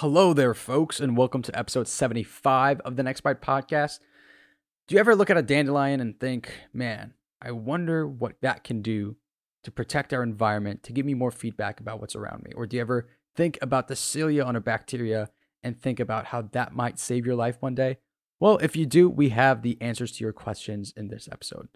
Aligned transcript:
Hello 0.00 0.34
there, 0.34 0.52
folks, 0.52 1.00
and 1.00 1.16
welcome 1.16 1.40
to 1.42 1.58
episode 1.58 1.88
75 1.88 2.80
of 2.80 2.96
the 2.96 3.02
Next 3.02 3.22
Byte 3.22 3.40
podcast. 3.40 4.00
Do 4.86 4.94
you 4.94 4.98
ever 5.00 5.16
look 5.16 5.30
at 5.30 5.38
a 5.38 5.42
dandelion 5.42 6.00
and 6.00 6.20
think, 6.20 6.52
man, 6.72 7.14
I 7.40 7.52
wonder 7.52 8.06
what 8.06 8.36
that 8.42 8.62
can 8.62 8.82
do 8.82 9.16
to 9.64 9.70
protect 9.70 10.12
our 10.12 10.22
environment, 10.22 10.82
to 10.82 10.92
give 10.92 11.06
me 11.06 11.14
more 11.14 11.30
feedback 11.30 11.80
about 11.80 11.98
what's 11.98 12.14
around 12.14 12.42
me? 12.44 12.52
Or 12.54 12.66
do 12.66 12.76
you 12.76 12.82
ever 12.82 13.08
think 13.34 13.58
about 13.62 13.88
the 13.88 13.96
cilia 13.96 14.44
on 14.44 14.54
a 14.54 14.60
bacteria 14.60 15.30
and 15.64 15.80
think 15.80 15.98
about 15.98 16.26
how 16.26 16.42
that 16.42 16.74
might 16.74 16.98
save 16.98 17.24
your 17.24 17.34
life 17.34 17.56
one 17.60 17.74
day? 17.74 17.96
Well, 18.38 18.58
if 18.58 18.76
you 18.76 18.84
do, 18.84 19.08
we 19.08 19.30
have 19.30 19.62
the 19.62 19.78
answers 19.80 20.12
to 20.12 20.24
your 20.24 20.34
questions 20.34 20.92
in 20.94 21.08
this 21.08 21.26
episode. 21.32 21.68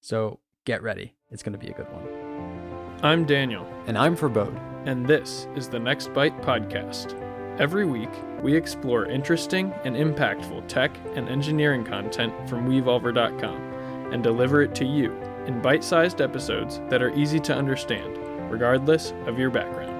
So 0.00 0.40
get 0.66 0.82
ready. 0.82 1.14
It's 1.30 1.44
going 1.44 1.52
to 1.56 1.64
be 1.64 1.70
a 1.70 1.74
good 1.76 1.86
one. 1.92 2.98
I'm 3.04 3.24
Daniel, 3.24 3.64
And 3.86 3.96
I'm 3.96 4.16
Farbod. 4.16 4.60
and 4.84 5.06
this 5.06 5.46
is 5.54 5.68
the 5.68 5.78
Next 5.78 6.08
Byte 6.08 6.42
Podcast. 6.42 7.27
Every 7.58 7.86
week, 7.86 8.10
we 8.40 8.54
explore 8.54 9.06
interesting 9.06 9.72
and 9.84 9.96
impactful 9.96 10.68
tech 10.68 10.96
and 11.16 11.28
engineering 11.28 11.82
content 11.84 12.32
from 12.48 12.68
Wevolver.com 12.68 14.12
and 14.12 14.22
deliver 14.22 14.62
it 14.62 14.76
to 14.76 14.84
you 14.84 15.12
in 15.44 15.60
bite 15.60 15.82
sized 15.82 16.20
episodes 16.20 16.80
that 16.88 17.02
are 17.02 17.12
easy 17.18 17.40
to 17.40 17.52
understand, 17.52 18.16
regardless 18.48 19.12
of 19.26 19.40
your 19.40 19.50
background. 19.50 19.96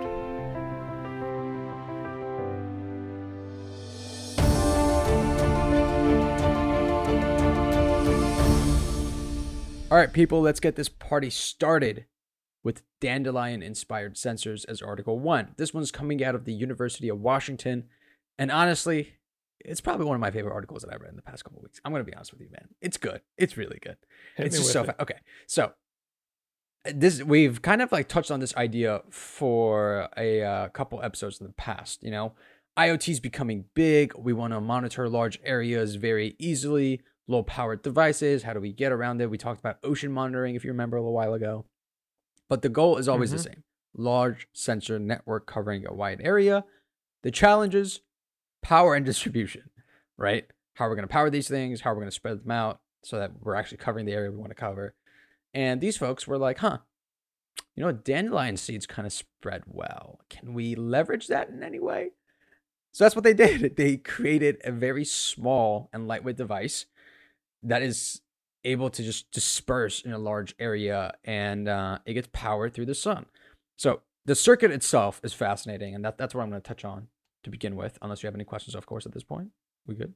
All 9.91 9.99
right, 9.99 10.13
people, 10.13 10.41
let's 10.41 10.61
get 10.61 10.77
this 10.77 10.89
party 10.89 11.31
started 11.31 12.05
with 12.65 12.83
dandelion 13.01 13.63
inspired 13.63 14.15
sensors 14.15 14.65
as 14.69 14.83
Article 14.83 15.19
1. 15.19 15.55
This 15.57 15.73
one's 15.73 15.91
coming 15.91 16.23
out 16.23 16.35
of 16.35 16.45
the 16.45 16.53
University 16.53 17.09
of 17.09 17.21
Washington. 17.21 17.85
And 18.39 18.51
honestly, 18.51 19.15
it's 19.61 19.81
probably 19.81 20.07
one 20.07 20.15
of 20.15 20.21
my 20.21 20.31
favorite 20.31 20.53
articles 20.53 20.83
that 20.83 20.93
I've 20.93 21.01
read 21.01 21.11
in 21.11 21.17
the 21.17 21.23
past 21.23 21.45
couple 21.45 21.59
of 21.59 21.65
weeks. 21.65 21.81
I'm 21.85 21.93
going 21.93 22.05
to 22.05 22.11
be 22.11 22.15
honest 22.15 22.33
with 22.33 22.41
you, 22.41 22.49
man. 22.51 22.69
It's 22.81 22.97
good. 22.97 23.21
It's 23.37 23.57
really 23.57 23.79
good. 23.83 23.97
Hit 24.37 24.47
it's 24.47 24.59
just 24.59 24.73
so 24.73 24.85
it. 24.85 24.97
okay. 25.01 25.19
So 25.47 25.73
this 26.85 27.23
we've 27.23 27.61
kind 27.63 27.83
of 27.83 27.91
like 27.93 28.09
touched 28.09 28.31
on 28.31 28.41
this 28.41 28.57
idea 28.57 29.03
for 29.11 30.09
a 30.17 30.43
uh, 30.43 30.69
couple 30.69 31.03
episodes 31.03 31.41
in 31.41 31.47
the 31.47 31.53
past. 31.53 32.03
You 32.03 32.11
know, 32.11 32.35
IoT 32.79 33.09
is 33.09 33.21
becoming 33.21 33.65
big. 33.75 34.13
We 34.17 34.33
want 34.33 34.53
to 34.53 34.61
monitor 34.61 35.09
large 35.09 35.41
areas 35.45 35.97
very 35.97 36.37
easily. 36.39 37.03
Low 37.27 37.43
powered 37.43 37.83
devices. 37.83 38.45
How 38.45 38.55
do 38.55 38.61
we 38.61 38.73
get 38.73 38.93
around 38.93 39.21
it? 39.21 39.29
We 39.29 39.37
talked 39.37 39.61
about 39.61 39.79
ocean 39.83 40.13
monitoring, 40.13 40.55
if 40.55 40.65
you 40.65 40.71
remember 40.71 40.97
a 40.97 41.01
little 41.01 41.13
while 41.13 41.35
ago. 41.35 41.67
But 42.49 42.63
the 42.63 42.69
goal 42.69 42.97
is 42.97 43.09
always 43.09 43.31
Mhm. 43.31 43.37
the 43.37 43.39
same: 43.43 43.65
large 43.95 44.49
sensor 44.53 44.99
network 44.99 45.47
covering 45.47 45.87
a 45.87 45.93
wide 45.93 46.21
area. 46.23 46.65
The 47.23 47.31
challenges, 47.31 48.01
power 48.63 48.95
and 48.95 49.05
distribution, 49.13 49.71
right? 50.17 50.47
How 50.75 50.87
are 50.87 50.91
we're 50.91 50.97
going 50.97 51.09
to 51.09 51.13
power 51.13 51.31
these 51.31 51.49
things, 51.49 51.81
how 51.81 51.91
are 51.91 51.95
we're 51.95 52.03
going 52.03 52.11
to 52.11 52.15
spread 52.15 52.43
them 52.45 52.51
out 52.51 52.81
so 53.03 53.19
that 53.19 53.41
we're 53.43 53.55
actually 53.55 53.79
covering 53.79 54.07
the 54.07 54.13
area 54.13 54.31
we 54.31 54.37
want 54.37 54.51
to 54.51 54.55
cover. 54.55 54.95
And 55.55 55.81
these 55.81 55.97
folks 55.97 56.27
were 56.27 56.39
like, 56.39 56.59
huh, 56.59 56.79
you 57.75 57.83
know, 57.85 57.93
dandelion 57.93 58.57
seeds 58.57 58.87
kind 58.87 59.07
of 59.07 59.13
spread 59.13 59.63
well. 59.67 60.21
Can 60.29 60.53
we 60.55 60.75
leverage 60.75 61.27
that 61.29 61.49
in 61.49 61.63
any 61.63 61.81
way? 61.81 62.11
So 62.93 63.05
that's 63.05 63.15
what 63.17 63.25
they 63.25 63.35
did. 63.47 63.77
They 63.77 63.97
created 63.97 64.61
a 64.65 64.71
very 64.73 65.05
small 65.05 65.89
and 65.93 66.07
lightweight 66.09 66.37
device 66.37 66.87
that 67.63 67.83
is 67.83 68.21
able 68.65 68.91
to 68.91 69.03
just 69.03 69.31
disperse 69.31 70.03
in 70.03 70.13
a 70.13 70.19
large 70.19 70.55
area 70.59 71.15
and 71.25 71.69
uh, 71.69 71.99
it 72.07 72.15
gets 72.15 72.29
powered 72.33 72.75
through 72.75 72.87
the 72.87 72.95
sun. 72.95 73.27
So 73.77 74.01
the 74.25 74.35
circuit 74.35 74.71
itself 74.71 75.21
is 75.25 75.33
fascinating, 75.33 75.95
and 75.95 76.05
that, 76.05 76.19
that's 76.19 76.35
what 76.35 76.43
I'm 76.43 76.51
going 76.51 76.61
to 76.61 76.69
touch 76.69 76.85
on 76.85 77.09
to 77.45 77.51
begin 77.51 77.77
with, 77.77 77.97
unless 78.03 78.23
you 78.23 78.27
have 78.27 78.35
any 78.35 78.45
questions, 78.45 78.75
of 78.75 78.85
course, 78.85 79.07
at 79.07 79.13
this 79.13 79.23
point. 79.23 79.49
We 79.87 79.95
good? 79.95 80.13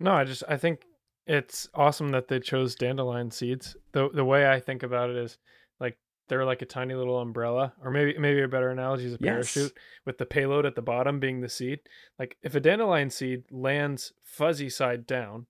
No, 0.00 0.12
I 0.12 0.24
just 0.24 0.42
I 0.48 0.56
think 0.56 0.82
it's 1.26 1.68
awesome 1.74 2.10
that 2.10 2.28
they 2.28 2.40
chose 2.40 2.74
dandelion 2.74 3.30
seeds. 3.30 3.76
The 3.92 4.10
the 4.12 4.24
way 4.24 4.50
I 4.50 4.58
think 4.60 4.82
about 4.82 5.10
it 5.10 5.16
is 5.16 5.38
like 5.78 5.96
they're 6.28 6.44
like 6.44 6.62
a 6.62 6.66
tiny 6.66 6.94
little 6.94 7.20
umbrella, 7.20 7.72
or 7.82 7.90
maybe 7.90 8.18
maybe 8.18 8.42
a 8.42 8.48
better 8.48 8.70
analogy 8.70 9.06
is 9.06 9.14
a 9.14 9.18
Yes. 9.20 9.54
parachute 9.54 9.78
with 10.04 10.18
the 10.18 10.26
payload 10.26 10.66
at 10.66 10.74
the 10.74 10.82
bottom 10.82 11.20
being 11.20 11.40
the 11.40 11.48
seed. 11.48 11.80
Like 12.18 12.36
if 12.42 12.54
a 12.54 12.60
dandelion 12.60 13.10
seed 13.10 13.44
lands 13.50 14.12
fuzzy 14.24 14.68
side 14.68 15.06
down, 15.06 15.46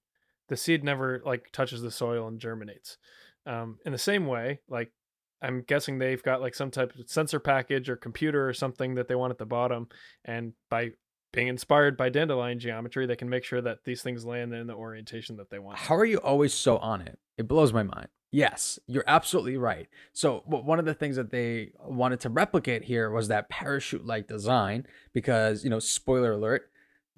the 0.53 0.57
seed 0.59 0.85
never 0.85 1.23
like 1.25 1.51
touches 1.51 1.81
the 1.81 1.91
soil 1.91 2.29
and 2.29 2.39
germinates. 2.39 2.99
Um, 3.47 3.79
in 3.87 3.93
the 3.93 3.99
same 3.99 4.27
way, 4.27 4.61
like 4.69 4.93
I'm 5.41 5.63
guessing 5.63 5.99
they've 5.99 6.23
got 6.23 6.43
like 6.43 6.55
some 6.55 6.71
type 6.71 6.95
of 6.95 7.09
sensor 7.09 7.41
package 7.41 7.89
or 7.89 7.97
computer 7.97 8.47
or 8.47 8.53
something 8.53 8.95
that 8.97 9.09
they 9.09 9.15
want 9.15 9.31
at 9.31 9.39
the 9.39 9.47
bottom, 9.47 9.89
and 10.27 10.53
by 10.69 10.91
being 11.33 11.49
inspired 11.49 11.97
by 11.97 12.11
dandelion 12.11 12.59
geometry, 12.59 13.07
they 13.07 13.17
can 13.17 13.31
make 13.31 13.45
sure 13.45 13.62
that 13.62 13.79
these 13.85 14.03
things 14.03 14.27
land 14.27 14.53
in 14.53 14.67
the 14.67 14.75
orientation 14.75 15.39
that 15.39 15.49
they 15.49 15.59
want. 15.59 15.79
How 15.79 15.97
are 15.97 16.05
you 16.05 16.19
always 16.19 16.53
so 16.53 16.77
on 16.77 17.01
it? 17.01 17.19
It 17.39 17.49
blows 17.49 17.73
my 17.73 17.83
mind. 17.83 18.09
Yes, 18.31 18.79
you're 18.87 19.05
absolutely 19.07 19.57
right. 19.57 19.89
So, 20.12 20.43
one 20.45 20.79
of 20.79 20.85
the 20.85 20.95
things 20.95 21.17
that 21.17 21.31
they 21.31 21.73
wanted 21.83 22.21
to 22.21 22.29
replicate 22.29 22.85
here 22.85 23.11
was 23.11 23.29
that 23.29 23.49
parachute 23.49 24.05
like 24.05 24.29
design 24.29 24.87
because, 25.15 25.65
you 25.65 25.71
know, 25.71 25.79
spoiler 25.79 26.33
alert, 26.33 26.71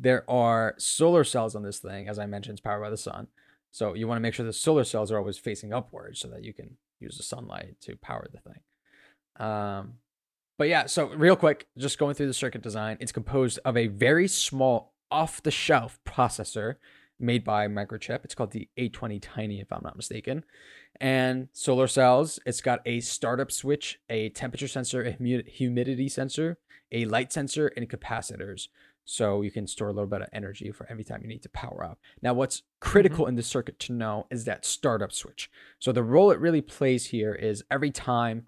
there 0.05 0.29
are 0.31 0.75
solar 0.79 1.25
cells 1.25 1.57
on 1.57 1.63
this 1.63 1.79
thing. 1.79 2.09
As 2.09 2.19
I 2.19 2.27
mentioned, 2.27 2.55
it's 2.55 2.61
powered 2.61 2.83
by 2.83 2.91
the 2.91 2.97
sun. 2.97 3.27
So, 3.73 3.95
you 3.95 4.07
want 4.07 4.19
to 4.19 4.23
make 4.23 4.35
sure 4.35 4.47
the 4.47 4.53
solar 4.53 4.85
cells 4.85 5.11
are 5.11 5.19
always 5.19 5.39
facing 5.39 5.73
upwards 5.73 6.21
so 6.21 6.29
that 6.29 6.45
you 6.45 6.53
can 6.53 6.77
use 7.01 7.17
the 7.17 7.25
sunlight 7.25 7.81
to 7.83 7.97
power 7.97 8.29
the 8.33 8.39
thing. 8.39 8.61
Um, 9.45 9.95
but 10.57 10.69
yeah, 10.69 10.87
so 10.87 11.09
real 11.09 11.35
quick, 11.35 11.67
just 11.77 11.99
going 11.99 12.15
through 12.15 12.29
the 12.29 12.35
circuit 12.35 12.63
design, 12.63 12.97
it's 13.01 13.11
composed 13.11 13.59
of 13.65 13.77
a 13.77 13.89
very 13.89 14.29
small 14.29 14.95
off 15.11 15.43
the 15.43 15.51
shelf 15.51 15.99
processor 16.07 16.77
made 17.19 17.45
by 17.45 17.67
Microchip. 17.67 18.25
It's 18.25 18.35
called 18.35 18.53
the 18.53 18.69
A20 18.79 19.21
Tiny, 19.21 19.61
if 19.61 19.73
I'm 19.73 19.83
not 19.83 19.97
mistaken. 19.97 20.45
And 21.01 21.49
solar 21.53 21.89
cells, 21.89 22.39
it's 22.47 22.61
got 22.61 22.81
a 22.87 23.01
startup 23.01 23.51
switch, 23.51 24.01
a 24.09 24.29
temperature 24.31 24.69
sensor, 24.69 25.03
a 25.03 25.43
humidity 25.49 26.09
sensor, 26.09 26.59
a 26.93 27.05
light 27.07 27.33
sensor, 27.33 27.69
and 27.77 27.89
capacitors. 27.89 28.69
So 29.05 29.43
you 29.43 29.51
can 29.51 29.67
store 29.67 29.89
a 29.89 29.93
little 29.93 30.09
bit 30.09 30.23
of 30.23 30.29
energy 30.33 30.71
for 30.73 30.87
every 30.91 31.05
time 31.05 31.21
you 31.23 31.29
need 31.29 31.43
to 31.43 31.49
power 31.51 31.85
up. 31.85 31.99
Now, 32.23 32.35
what's 32.35 32.63
critical 32.81 33.27
in 33.27 33.35
the 33.35 33.43
circuit 33.43 33.79
to 33.81 33.93
know 33.93 34.27
is 34.31 34.45
that 34.45 34.65
startup 34.65 35.13
switch. 35.13 35.51
So 35.79 35.93
the 35.93 36.03
role 36.03 36.31
it 36.31 36.41
really 36.41 36.63
plays 36.63 37.07
here 37.07 37.35
is 37.35 37.65
every 37.71 37.91
time, 37.91 38.47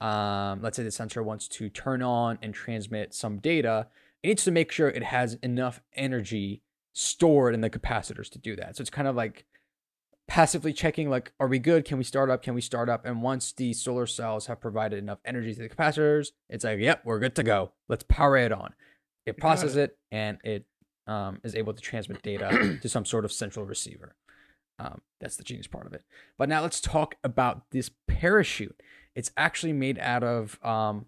um, 0.00 0.62
let's 0.62 0.76
say 0.76 0.82
the 0.82 0.90
sensor 0.90 1.22
wants 1.22 1.48
to 1.48 1.68
turn 1.68 2.02
on 2.02 2.38
and 2.42 2.54
transmit 2.54 3.14
some 3.14 3.38
data, 3.38 3.88
it 4.22 4.28
needs 4.28 4.44
to 4.44 4.50
make 4.50 4.72
sure 4.72 4.88
it 4.88 5.04
has 5.04 5.34
enough 5.34 5.80
energy 5.94 6.62
stored 6.94 7.54
in 7.54 7.60
the 7.60 7.70
capacitors 7.70 8.30
to 8.30 8.38
do 8.38 8.56
that. 8.56 8.76
So 8.76 8.82
it's 8.82 8.90
kind 8.90 9.08
of 9.08 9.16
like 9.16 9.44
passively 10.26 10.72
checking 10.72 11.10
like 11.10 11.32
are 11.38 11.48
we 11.48 11.58
good 11.58 11.84
can 11.84 11.98
we 11.98 12.04
start 12.04 12.30
up 12.30 12.42
can 12.42 12.54
we 12.54 12.60
start 12.60 12.88
up 12.88 13.04
and 13.04 13.20
once 13.20 13.52
the 13.52 13.74
solar 13.74 14.06
cells 14.06 14.46
have 14.46 14.58
provided 14.58 14.98
enough 14.98 15.18
energy 15.26 15.54
to 15.54 15.60
the 15.60 15.68
capacitors 15.68 16.28
it's 16.48 16.64
like 16.64 16.78
yep 16.78 17.02
we're 17.04 17.18
good 17.18 17.34
to 17.34 17.42
go 17.42 17.72
let's 17.88 18.04
power 18.04 18.38
it 18.38 18.50
on 18.50 18.72
it 19.26 19.36
processes 19.36 19.76
it. 19.76 19.96
and 20.10 20.38
it 20.44 20.64
um, 21.06 21.40
is 21.44 21.54
able 21.54 21.72
to 21.74 21.80
transmit 21.80 22.22
data 22.22 22.78
to 22.82 22.88
some 22.88 23.04
sort 23.04 23.24
of 23.24 23.32
central 23.32 23.64
receiver 23.64 24.14
um, 24.78 25.00
that's 25.20 25.36
the 25.36 25.44
genius 25.44 25.66
part 25.66 25.86
of 25.86 25.92
it 25.92 26.02
but 26.38 26.48
now 26.48 26.62
let's 26.62 26.80
talk 26.80 27.16
about 27.22 27.62
this 27.70 27.90
parachute 28.08 28.80
it's 29.14 29.30
actually 29.36 29.72
made 29.72 29.98
out 29.98 30.24
of 30.24 30.58
um, 30.64 31.06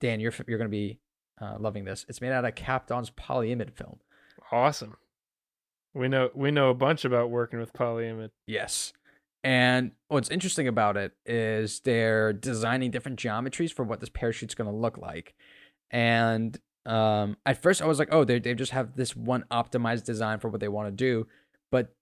dan 0.00 0.20
you're, 0.20 0.32
you're 0.46 0.58
going 0.58 0.70
to 0.70 0.76
be 0.76 0.98
uh, 1.40 1.56
loving 1.58 1.84
this 1.84 2.06
it's 2.08 2.20
made 2.20 2.32
out 2.32 2.44
of 2.44 2.54
Kapton's 2.54 3.10
polyimide 3.10 3.72
film 3.72 3.98
Awesome. 4.52 4.96
We 5.94 6.08
know 6.08 6.30
we 6.34 6.50
know 6.50 6.70
a 6.70 6.74
bunch 6.74 7.04
about 7.04 7.30
working 7.30 7.58
with 7.58 7.72
polyimide. 7.72 8.30
Yes. 8.46 8.92
And 9.44 9.92
what's 10.08 10.30
interesting 10.30 10.68
about 10.68 10.96
it 10.96 11.12
is 11.26 11.80
they're 11.80 12.32
designing 12.32 12.90
different 12.90 13.18
geometries 13.18 13.72
for 13.72 13.82
what 13.82 14.00
this 14.00 14.08
parachute's 14.08 14.54
going 14.54 14.70
to 14.70 14.76
look 14.76 14.98
like. 14.98 15.34
And 15.90 16.58
um, 16.86 17.36
at 17.46 17.62
first, 17.62 17.80
I 17.82 17.86
was 17.86 17.98
like, 17.98 18.08
oh, 18.12 18.24
they 18.24 18.38
they 18.38 18.54
just 18.54 18.72
have 18.72 18.96
this 18.96 19.14
one 19.16 19.44
optimized 19.50 20.04
design 20.04 20.38
for 20.40 20.48
what 20.48 20.60
they 20.60 20.68
want 20.68 20.88
to 20.88 20.92
do, 20.92 21.26
but 21.70 21.94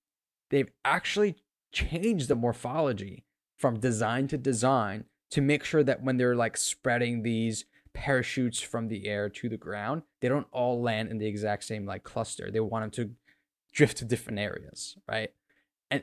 they've 0.50 0.70
actually 0.84 1.36
changed 1.72 2.28
the 2.28 2.34
morphology 2.34 3.24
from 3.58 3.78
design 3.78 4.26
to 4.28 4.38
design 4.38 5.04
to 5.30 5.40
make 5.40 5.64
sure 5.64 5.82
that 5.84 6.02
when 6.02 6.16
they're 6.16 6.34
like 6.34 6.56
spreading 6.56 7.22
these 7.22 7.64
parachutes 7.92 8.60
from 8.60 8.88
the 8.88 9.06
air 9.06 9.28
to 9.28 9.48
the 9.48 9.56
ground, 9.56 10.02
they 10.20 10.28
don't 10.28 10.46
all 10.52 10.80
land 10.80 11.10
in 11.10 11.18
the 11.18 11.26
exact 11.26 11.64
same 11.64 11.84
like 11.86 12.02
cluster. 12.02 12.50
They 12.50 12.60
want 12.60 12.82
them 12.82 13.06
to 13.06 13.14
drift 13.72 13.98
to 13.98 14.04
different 14.04 14.38
areas, 14.38 14.96
right? 15.08 15.30
And 15.90 16.02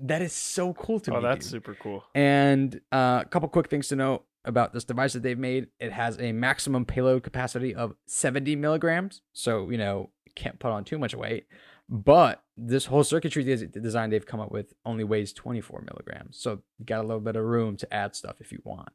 that 0.00 0.22
is 0.22 0.32
so 0.32 0.74
cool 0.74 1.00
to 1.00 1.10
Oh, 1.10 1.14
me. 1.14 1.18
Oh, 1.18 1.22
that's 1.22 1.46
dude. 1.46 1.50
super 1.52 1.74
cool. 1.80 2.04
And 2.14 2.80
uh, 2.92 3.22
a 3.24 3.28
couple 3.28 3.48
quick 3.48 3.68
things 3.68 3.88
to 3.88 3.96
know 3.96 4.22
about 4.48 4.72
this 4.72 4.84
device 4.84 5.12
that 5.12 5.22
they've 5.22 5.38
made. 5.38 5.68
It 5.78 5.92
has 5.92 6.18
a 6.18 6.32
maximum 6.32 6.84
payload 6.84 7.22
capacity 7.22 7.74
of 7.74 7.94
70 8.06 8.56
milligrams. 8.56 9.20
So, 9.32 9.70
you 9.70 9.78
know, 9.78 10.10
can't 10.34 10.58
put 10.58 10.72
on 10.72 10.84
too 10.84 10.98
much 10.98 11.14
weight. 11.14 11.46
But 11.88 12.42
this 12.56 12.86
whole 12.86 13.04
circuitry 13.04 13.44
design 13.44 14.10
they've 14.10 14.26
come 14.26 14.40
up 14.40 14.50
with 14.50 14.74
only 14.84 15.04
weighs 15.04 15.32
24 15.32 15.82
milligrams. 15.82 16.38
So 16.38 16.62
you 16.78 16.84
got 16.84 17.00
a 17.00 17.06
little 17.06 17.20
bit 17.20 17.36
of 17.36 17.44
room 17.44 17.76
to 17.76 17.94
add 17.94 18.16
stuff 18.16 18.40
if 18.40 18.52
you 18.52 18.60
want. 18.64 18.92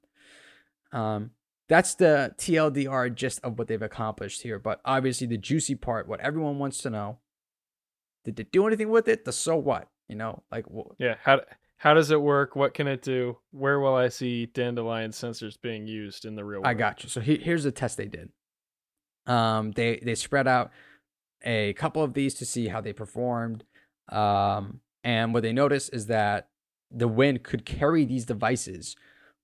Um, 0.91 1.31
that's 1.69 1.95
the 1.95 2.35
TLDR 2.37 3.15
gist 3.15 3.39
of 3.43 3.57
what 3.57 3.67
they've 3.67 3.81
accomplished 3.81 4.41
here. 4.43 4.59
But 4.59 4.81
obviously, 4.85 5.25
the 5.25 5.37
juicy 5.37 5.75
part, 5.75 6.07
what 6.07 6.19
everyone 6.19 6.59
wants 6.59 6.79
to 6.79 6.89
know, 6.89 7.19
did 8.25 8.35
they 8.35 8.43
do 8.43 8.67
anything 8.67 8.89
with 8.89 9.07
it? 9.07 9.25
The 9.25 9.31
so 9.31 9.57
what? 9.57 9.87
You 10.07 10.15
know, 10.15 10.43
like 10.51 10.65
yeah, 10.99 11.15
how 11.23 11.41
how 11.83 11.93
does 11.93 12.11
it 12.11 12.21
work? 12.21 12.55
What 12.55 12.73
can 12.73 12.87
it 12.87 13.01
do? 13.01 13.39
Where 13.51 13.77
will 13.77 13.93
I 13.93 14.07
see 14.07 14.45
dandelion 14.45 15.11
sensors 15.11 15.59
being 15.61 15.85
used 15.85 16.23
in 16.23 16.35
the 16.35 16.45
real 16.45 16.61
world? 16.61 16.67
I 16.67 16.75
got 16.75 17.03
you. 17.03 17.09
So 17.09 17.19
he, 17.19 17.35
here's 17.35 17.65
the 17.65 17.73
test 17.73 17.97
they 17.97 18.07
did. 18.07 18.29
Um, 19.27 19.73
they 19.73 19.99
they 20.01 20.15
spread 20.15 20.47
out 20.47 20.71
a 21.43 21.73
couple 21.73 22.01
of 22.01 22.13
these 22.13 22.35
to 22.35 22.45
see 22.45 22.69
how 22.69 22.79
they 22.79 22.93
performed. 22.93 23.65
Um, 24.07 24.79
and 25.03 25.33
what 25.33 25.43
they 25.43 25.51
noticed 25.51 25.93
is 25.93 26.05
that 26.05 26.47
the 26.89 27.09
wind 27.09 27.43
could 27.43 27.65
carry 27.65 28.05
these 28.05 28.25
devices 28.25 28.95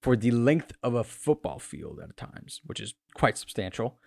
for 0.02 0.16
the 0.16 0.32
length 0.32 0.72
of 0.82 0.94
a 0.94 1.04
football 1.04 1.60
field 1.60 2.00
at 2.02 2.16
times, 2.16 2.62
which 2.66 2.80
is 2.80 2.94
quite 3.16 3.38
substantial. 3.38 3.98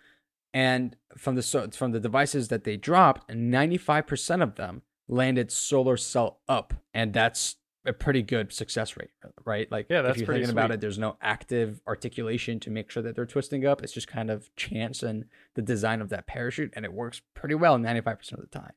And 0.55 0.97
from 1.19 1.35
the 1.35 1.43
from 1.77 1.93
the 1.93 2.01
devices 2.01 2.49
that 2.49 2.65
they 2.65 2.79
dropped, 2.79 3.29
95% 3.29 4.43
of 4.43 4.55
them 4.55 4.81
landed 5.07 5.53
solar 5.53 5.99
cell 5.99 6.41
up, 6.49 6.73
and 6.95 7.13
that's 7.13 7.57
a 7.85 7.93
pretty 7.93 8.23
good 8.23 8.53
success 8.53 8.97
rate, 8.97 9.11
right? 9.45 9.71
Like, 9.71 9.87
yeah, 9.91 10.03
that's 10.03 10.21
if 10.21 10.27
you're 10.27 10.35
thinking 10.35 10.47
sweet. 10.47 10.53
about 10.53 10.71
it, 10.71 10.81
there's 10.81 10.99
no 10.99 11.17
active 11.21 11.81
articulation 11.87 12.61
to 12.61 12.71
make 12.71 12.91
sure 12.91 13.03
that 13.03 13.17
they're 13.17 13.27
twisting 13.27 13.67
up. 13.67 13.83
It's 13.83 13.93
just 13.93 14.07
kind 14.07 14.31
of 14.31 14.55
chance 14.55 15.03
and 15.03 15.25
the 15.55 15.63
design 15.63 16.01
of 16.01 16.09
that 16.11 16.27
parachute, 16.27 16.73
and 16.75 16.85
it 16.85 16.93
works 16.93 17.23
pretty 17.35 17.55
well 17.55 17.79
95% 17.79 18.33
of 18.33 18.41
the 18.41 18.47
time. 18.47 18.73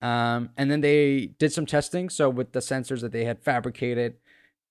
Um, 0.00 0.50
and 0.56 0.70
then 0.70 0.80
they 0.80 1.26
did 1.38 1.52
some 1.52 1.66
testing. 1.66 2.08
So 2.08 2.28
with 2.28 2.52
the 2.52 2.60
sensors 2.60 3.00
that 3.00 3.12
they 3.12 3.24
had 3.24 3.42
fabricated, 3.42 4.14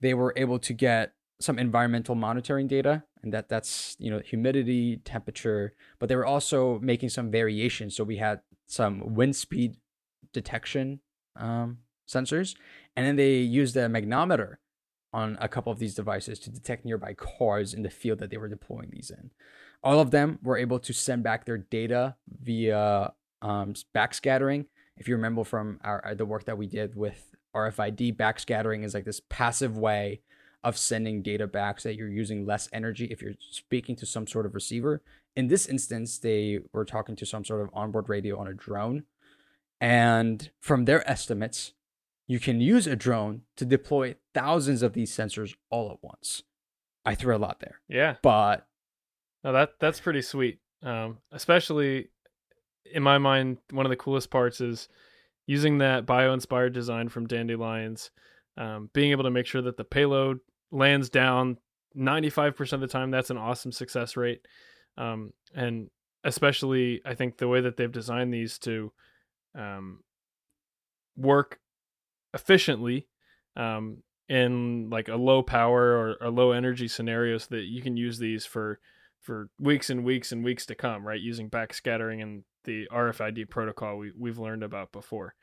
they 0.02 0.14
were 0.14 0.34
able 0.36 0.60
to 0.60 0.74
get 0.74 1.14
some 1.40 1.60
environmental 1.60 2.16
monitoring 2.16 2.68
data, 2.68 3.04
and 3.22 3.34
that 3.34 3.50
that's 3.50 3.96
you 4.00 4.10
know 4.10 4.20
humidity, 4.20 4.98
temperature, 4.98 5.74
but 6.00 6.10
they 6.10 6.16
were 6.16 6.26
also 6.26 6.80
making 6.80 7.10
some 7.10 7.30
variations. 7.30 7.96
So 7.96 8.04
we 8.04 8.18
had 8.18 8.42
some 8.66 9.16
wind 9.16 9.36
speed 9.36 9.78
detection 10.34 11.00
um, 11.36 11.80
sensors, 12.08 12.56
and 12.98 13.06
then 13.06 13.16
they 13.16 13.36
used 13.36 13.78
a 13.78 13.88
magnetometer 13.88 14.56
on 15.14 15.38
a 15.40 15.48
couple 15.48 15.72
of 15.72 15.78
these 15.78 15.94
devices 15.94 16.40
to 16.40 16.50
detect 16.50 16.84
nearby 16.84 17.14
cars 17.14 17.74
in 17.74 17.84
the 17.84 17.90
field 17.92 18.20
that 18.20 18.32
they 18.32 18.38
were 18.38 18.50
deploying 18.50 18.90
these 18.92 19.12
in. 19.12 19.30
All 19.84 20.00
of 20.00 20.10
them 20.10 20.40
were 20.42 20.58
able 20.58 20.80
to 20.80 20.92
send 20.94 21.22
back 21.24 21.46
their 21.46 21.60
data 21.60 22.16
via 22.42 23.14
um, 23.44 23.76
backscattering. 23.96 24.66
If 24.98 25.08
you 25.08 25.16
remember 25.16 25.44
from 25.44 25.80
our, 25.84 26.16
the 26.16 26.26
work 26.26 26.46
that 26.46 26.58
we 26.58 26.66
did 26.66 26.96
with 26.96 27.36
RFID, 27.56 28.18
backscattering 28.18 28.84
is 28.84 28.96
like 28.96 29.06
this 29.06 29.22
passive 29.30 29.78
way 29.78 30.22
of 30.64 30.76
sending 30.76 31.22
data 31.22 31.46
back 31.46 31.80
so 31.80 31.90
that 31.90 31.96
you're 31.96 32.10
using 32.10 32.48
less 32.48 32.68
energy 32.74 33.06
if 33.06 33.22
you're 33.22 33.36
speaking 33.52 33.96
to 33.98 34.08
some 34.08 34.26
sort 34.26 34.48
of 34.48 34.56
receiver. 34.56 35.04
In 35.36 35.48
this 35.48 35.68
instance, 35.68 36.18
they 36.18 36.60
were 36.74 36.84
talking 36.84 37.16
to 37.16 37.28
some 37.28 37.46
sort 37.46 37.62
of 37.62 37.70
onboard 37.74 38.10
radio 38.10 38.40
on 38.40 38.48
a 38.48 38.56
drone. 38.56 39.04
And 39.80 40.50
from 40.60 40.86
their 40.86 41.08
estimates, 41.08 41.74
you 42.28 42.40
can 42.40 42.60
use 42.60 42.86
a 42.88 42.96
drone 42.96 43.42
to 43.56 43.66
deploy 43.66 44.16
thousands 44.34 44.84
of 44.84 44.94
these 44.94 45.12
sensors 45.16 45.56
all 45.70 45.92
at 45.92 46.04
once. 46.04 46.44
I 47.06 47.16
threw 47.16 47.36
a 47.36 47.40
lot 47.40 47.62
there. 47.62 47.80
Yeah. 47.88 48.16
But 48.22 48.68
no, 49.44 49.54
that 49.54 49.80
that's 49.80 50.02
pretty 50.02 50.22
sweet. 50.22 50.60
Um, 50.84 51.20
especially 51.32 52.10
in 52.94 53.02
my 53.02 53.18
mind, 53.18 53.58
one 53.72 53.86
of 53.86 53.90
the 53.90 53.96
coolest 53.96 54.30
parts 54.30 54.62
is 54.62 54.90
using 55.46 55.78
that 55.78 56.06
bio-inspired 56.06 56.74
design 56.74 57.08
from 57.08 57.28
Dandelions, 57.28 58.12
um, 58.58 58.90
being 58.94 59.12
able 59.12 59.24
to 59.24 59.32
make 59.32 59.46
sure 59.46 59.62
that 59.62 59.78
the 59.78 59.86
payload 59.86 60.40
lands 60.72 61.10
down 61.10 61.58
95% 61.98 62.74
of 62.74 62.82
the 62.82 62.88
time. 62.88 63.12
That's 63.12 63.30
an 63.30 63.38
awesome 63.38 63.72
success 63.72 64.18
rate. 64.18 64.46
Um, 64.98 65.32
and 65.56 65.90
especially, 66.24 67.02
I 67.06 67.16
think 67.16 67.38
the 67.38 67.48
way 67.48 67.62
that 67.62 67.78
they've 67.78 67.92
designed 67.92 68.34
these 68.34 68.60
to 68.60 68.92
um, 69.56 70.02
work 71.16 71.60
efficiently 72.38 73.08
um, 73.56 74.04
in 74.30 74.90
like 74.90 75.08
a 75.08 75.16
low 75.16 75.42
power 75.42 75.98
or 75.98 76.18
a 76.22 76.30
low 76.30 76.52
energy 76.52 76.88
scenario 76.88 77.38
so 77.38 77.48
that 77.50 77.64
you 77.64 77.82
can 77.82 77.98
use 77.98 78.20
these 78.20 78.46
for 78.46 78.80
for 79.22 79.50
weeks 79.60 79.90
and 79.90 80.06
weeks 80.06 80.32
and 80.32 80.44
weeks 80.44 80.66
to 80.68 80.76
come 80.76 81.06
right? 81.06 81.20
Using 81.20 81.50
backscattering 81.50 82.22
and 82.22 82.44
the 82.64 82.88
rfid 82.92 83.50
protocol 83.50 83.98
we, 83.98 84.12
we've 84.18 84.38
learned 84.38 84.64
about 84.64 84.92
before. 84.92 85.34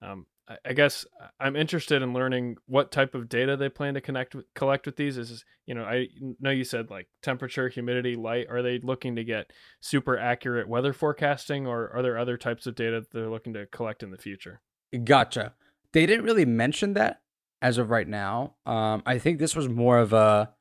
Um, 0.00 0.26
I, 0.48 0.56
I, 0.64 0.72
guess 0.74 1.04
i'm 1.40 1.56
interested 1.56 2.02
in 2.02 2.12
learning 2.12 2.56
what 2.66 2.92
type 2.92 3.16
of 3.16 3.28
data 3.28 3.56
they 3.56 3.68
plan 3.68 3.94
to 3.94 4.00
connect 4.00 4.36
with, 4.36 4.46
collect 4.54 4.86
with 4.86 4.94
these. 4.94 5.18
Is 5.18 5.44
you 5.66 5.74
know 5.74 5.82
i 5.82 6.06
know 6.40 6.50
you 6.50 6.62
said 6.64 6.88
like 6.88 7.08
temperature 7.22 7.68
humidity 7.68 8.16
light. 8.16 8.46
Are 8.48 8.62
they 8.62 8.78
looking 8.78 9.16
to 9.16 9.24
get 9.24 9.52
super 9.80 10.16
accurate 10.16 10.68
weather 10.68 10.92
forecasting 10.92 11.66
or 11.66 11.90
are 11.92 12.02
there 12.02 12.16
other 12.16 12.36
types 12.36 12.66
of 12.66 12.76
data 12.76 13.04
they're 13.12 13.28
looking 13.28 13.54
to 13.54 13.66
collect 13.66 14.02
in 14.04 14.10
the 14.12 14.18
future? 14.18 14.60
Gotcha 15.04 15.54
they 15.92 16.06
didn't 16.06 16.24
really 16.24 16.44
mention 16.44 16.94
that 16.94 17.22
as 17.60 17.78
of 17.78 17.90
right 17.90 18.08
now. 18.08 18.54
Um, 18.66 19.02
I 19.06 19.18
think 19.18 19.38
this 19.38 19.56
was 19.56 19.68
more 19.68 19.98
of 19.98 20.12
a 20.12 20.54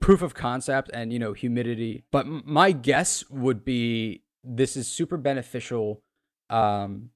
proof 0.00 0.22
of 0.22 0.34
concept 0.34 0.90
and 0.92 1.12
you 1.12 1.18
know 1.18 1.32
humidity. 1.32 2.04
But 2.10 2.26
m- 2.26 2.42
my 2.44 2.72
guess 2.72 3.28
would 3.30 3.64
be 3.64 4.22
this 4.44 4.76
is 4.76 4.88
super 4.88 5.16
beneficial 5.16 6.02
um, 6.50 7.10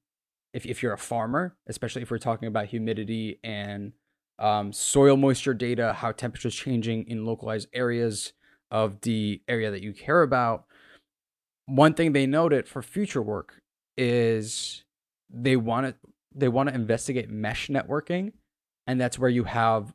if 0.54 0.64
if 0.66 0.82
you're 0.82 0.92
a 0.92 0.98
farmer, 0.98 1.56
especially 1.66 2.02
if 2.02 2.10
we're 2.10 2.18
talking 2.18 2.48
about 2.48 2.66
humidity 2.66 3.40
and 3.42 3.92
um, 4.38 4.72
soil 4.72 5.16
moisture 5.16 5.54
data, 5.54 5.92
how 5.94 6.12
temperatures 6.12 6.54
changing 6.54 7.08
in 7.08 7.24
localized 7.24 7.68
areas 7.72 8.32
of 8.70 9.00
the 9.02 9.42
area 9.48 9.70
that 9.70 9.82
you 9.82 9.92
care 9.92 10.22
about. 10.22 10.64
One 11.66 11.94
thing 11.94 12.12
they 12.12 12.26
noted 12.26 12.68
for 12.68 12.82
future 12.82 13.22
work 13.22 13.60
is 13.96 14.84
they 15.30 15.56
want 15.56 15.66
wanted 15.66 15.94
they 16.36 16.48
want 16.48 16.68
to 16.68 16.74
investigate 16.74 17.30
mesh 17.30 17.68
networking, 17.68 18.32
and 18.86 19.00
that's 19.00 19.18
where 19.18 19.30
you 19.30 19.44
have 19.44 19.94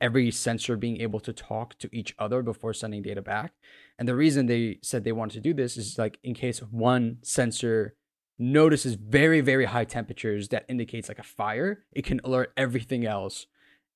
every 0.00 0.30
sensor 0.30 0.76
being 0.76 1.00
able 1.00 1.20
to 1.20 1.32
talk 1.32 1.78
to 1.78 1.88
each 1.90 2.14
other 2.18 2.42
before 2.42 2.74
sending 2.74 3.02
data 3.02 3.22
back. 3.22 3.52
And 3.98 4.06
the 4.06 4.14
reason 4.14 4.46
they 4.46 4.78
said 4.82 5.04
they 5.04 5.12
wanted 5.12 5.36
to 5.36 5.40
do 5.40 5.54
this 5.54 5.76
is 5.76 5.98
like 5.98 6.18
in 6.22 6.34
case 6.34 6.58
one 6.58 7.18
sensor 7.22 7.94
notices 8.38 8.94
very 8.94 9.40
very 9.40 9.64
high 9.64 9.84
temperatures 9.84 10.48
that 10.48 10.66
indicates 10.68 11.08
like 11.08 11.18
a 11.18 11.22
fire, 11.22 11.84
it 11.92 12.04
can 12.04 12.20
alert 12.24 12.52
everything 12.56 13.06
else 13.06 13.46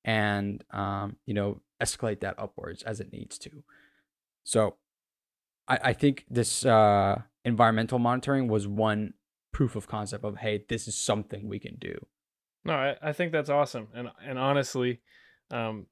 and 0.03 0.63
um, 0.71 1.17
you 1.25 1.33
know 1.33 1.61
escalate 1.81 2.21
that 2.21 2.35
upwards 2.37 2.83
as 2.83 2.99
it 2.99 3.11
needs 3.11 3.37
to. 3.37 3.63
So 4.43 4.75
I, 5.67 5.79
I 5.83 5.93
think 5.93 6.25
this 6.29 6.65
uh, 6.65 7.21
environmental 7.45 7.99
monitoring 7.99 8.47
was 8.47 8.67
one 8.67 9.13
proof 9.51 9.75
of 9.75 9.87
concept 9.87 10.23
of 10.23 10.37
hey 10.37 10.63
this 10.69 10.87
is 10.87 10.95
something 10.95 11.47
we 11.47 11.59
can 11.59 11.75
do. 11.79 11.97
No 12.63 12.73
i, 12.73 12.95
I 13.01 13.13
think 13.13 13.31
that's 13.31 13.49
awesome 13.49 13.87
and 13.93 14.09
and 14.23 14.37
honestly 14.37 15.01
um 15.49 15.87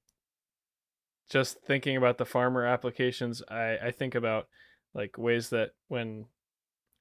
just 1.30 1.58
thinking 1.66 1.98
about 1.98 2.18
the 2.18 2.26
farmer 2.26 2.66
applications 2.66 3.42
i 3.50 3.78
i 3.84 3.92
think 3.92 4.16
about 4.16 4.48
like 4.94 5.18
ways 5.18 5.50
that 5.50 5.72
when 5.88 6.26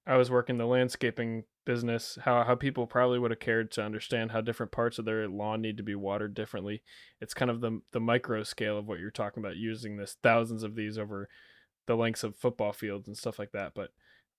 i 0.06 0.16
was 0.16 0.30
working 0.30 0.58
the 0.58 0.66
landscaping 0.66 1.44
business 1.68 2.16
how 2.22 2.42
how 2.44 2.54
people 2.54 2.86
probably 2.86 3.18
would 3.18 3.30
have 3.30 3.40
cared 3.40 3.70
to 3.70 3.84
understand 3.84 4.32
how 4.32 4.40
different 4.40 4.72
parts 4.72 4.98
of 4.98 5.04
their 5.04 5.28
lawn 5.28 5.60
need 5.60 5.76
to 5.76 5.82
be 5.82 5.94
watered 5.94 6.32
differently. 6.32 6.82
It's 7.20 7.34
kind 7.34 7.50
of 7.50 7.60
the 7.60 7.82
the 7.92 8.00
micro 8.00 8.42
scale 8.42 8.78
of 8.78 8.86
what 8.86 9.00
you're 9.00 9.10
talking 9.10 9.42
about 9.42 9.56
using 9.56 9.98
this 9.98 10.16
thousands 10.22 10.62
of 10.62 10.74
these 10.76 10.96
over 10.96 11.28
the 11.86 11.94
lengths 11.94 12.24
of 12.24 12.36
football 12.36 12.72
fields 12.72 13.06
and 13.06 13.18
stuff 13.18 13.38
like 13.38 13.52
that 13.52 13.72
but 13.74 13.90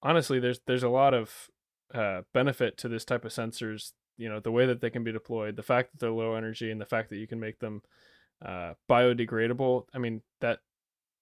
honestly 0.01 0.39
there's 0.39 0.59
there's 0.65 0.81
a 0.81 0.89
lot 0.89 1.13
of 1.13 1.49
uh, 1.93 2.21
benefit 2.33 2.77
to 2.77 2.87
this 2.87 3.05
type 3.05 3.25
of 3.25 3.31
sensors 3.31 3.93
you 4.17 4.29
know 4.29 4.39
the 4.39 4.51
way 4.51 4.65
that 4.65 4.81
they 4.81 4.89
can 4.89 5.03
be 5.03 5.11
deployed 5.11 5.55
the 5.55 5.63
fact 5.63 5.91
that 5.91 5.99
they're 5.99 6.11
low 6.11 6.35
energy 6.35 6.71
and 6.71 6.79
the 6.79 6.85
fact 6.85 7.09
that 7.09 7.17
you 7.17 7.27
can 7.27 7.39
make 7.39 7.59
them 7.59 7.81
uh, 8.45 8.73
biodegradable 8.89 9.85
i 9.93 9.97
mean 9.97 10.21
that 10.41 10.59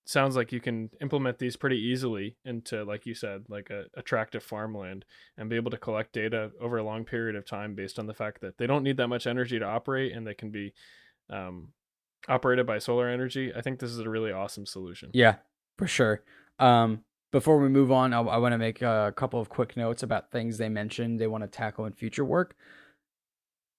sounds 0.05 0.37
like 0.37 0.53
you 0.53 0.61
can 0.61 0.89
implement 1.01 1.37
these 1.37 1.57
pretty 1.57 1.77
easily 1.77 2.37
into 2.45 2.83
like 2.85 3.05
you 3.05 3.13
said 3.13 3.43
like 3.49 3.69
a 3.69 3.85
attractive 3.95 4.41
farmland 4.41 5.03
and 5.37 5.49
be 5.49 5.57
able 5.57 5.71
to 5.71 5.77
collect 5.77 6.13
data 6.13 6.49
over 6.61 6.77
a 6.77 6.83
long 6.83 7.03
period 7.03 7.35
of 7.35 7.45
time 7.45 7.75
based 7.75 7.99
on 7.99 8.07
the 8.07 8.13
fact 8.13 8.39
that 8.39 8.57
they 8.57 8.65
don't 8.65 8.83
need 8.83 8.95
that 8.95 9.09
much 9.09 9.27
energy 9.27 9.59
to 9.59 9.65
operate 9.65 10.13
and 10.15 10.25
they 10.25 10.33
can 10.33 10.49
be 10.49 10.73
um, 11.29 11.73
operated 12.29 12.65
by 12.65 12.79
solar 12.79 13.09
energy. 13.09 13.51
I 13.53 13.59
think 13.59 13.79
this 13.79 13.91
is 13.91 13.99
a 13.99 14.09
really 14.09 14.31
awesome 14.31 14.65
solution. 14.65 15.09
Yeah 15.11 15.35
for 15.77 15.87
sure. 15.87 16.23
Um, 16.59 17.03
before 17.31 17.59
we 17.59 17.69
move 17.69 17.91
on, 17.91 18.13
I, 18.13 18.21
I 18.21 18.37
want 18.37 18.53
to 18.53 18.57
make 18.57 18.81
a 18.81 19.13
couple 19.15 19.39
of 19.39 19.49
quick 19.49 19.75
notes 19.75 20.03
about 20.03 20.31
things 20.31 20.57
they 20.57 20.69
mentioned 20.69 21.19
they 21.19 21.27
want 21.27 21.43
to 21.43 21.47
tackle 21.47 21.85
in 21.85 21.93
future 21.93 22.25
work. 22.25 22.55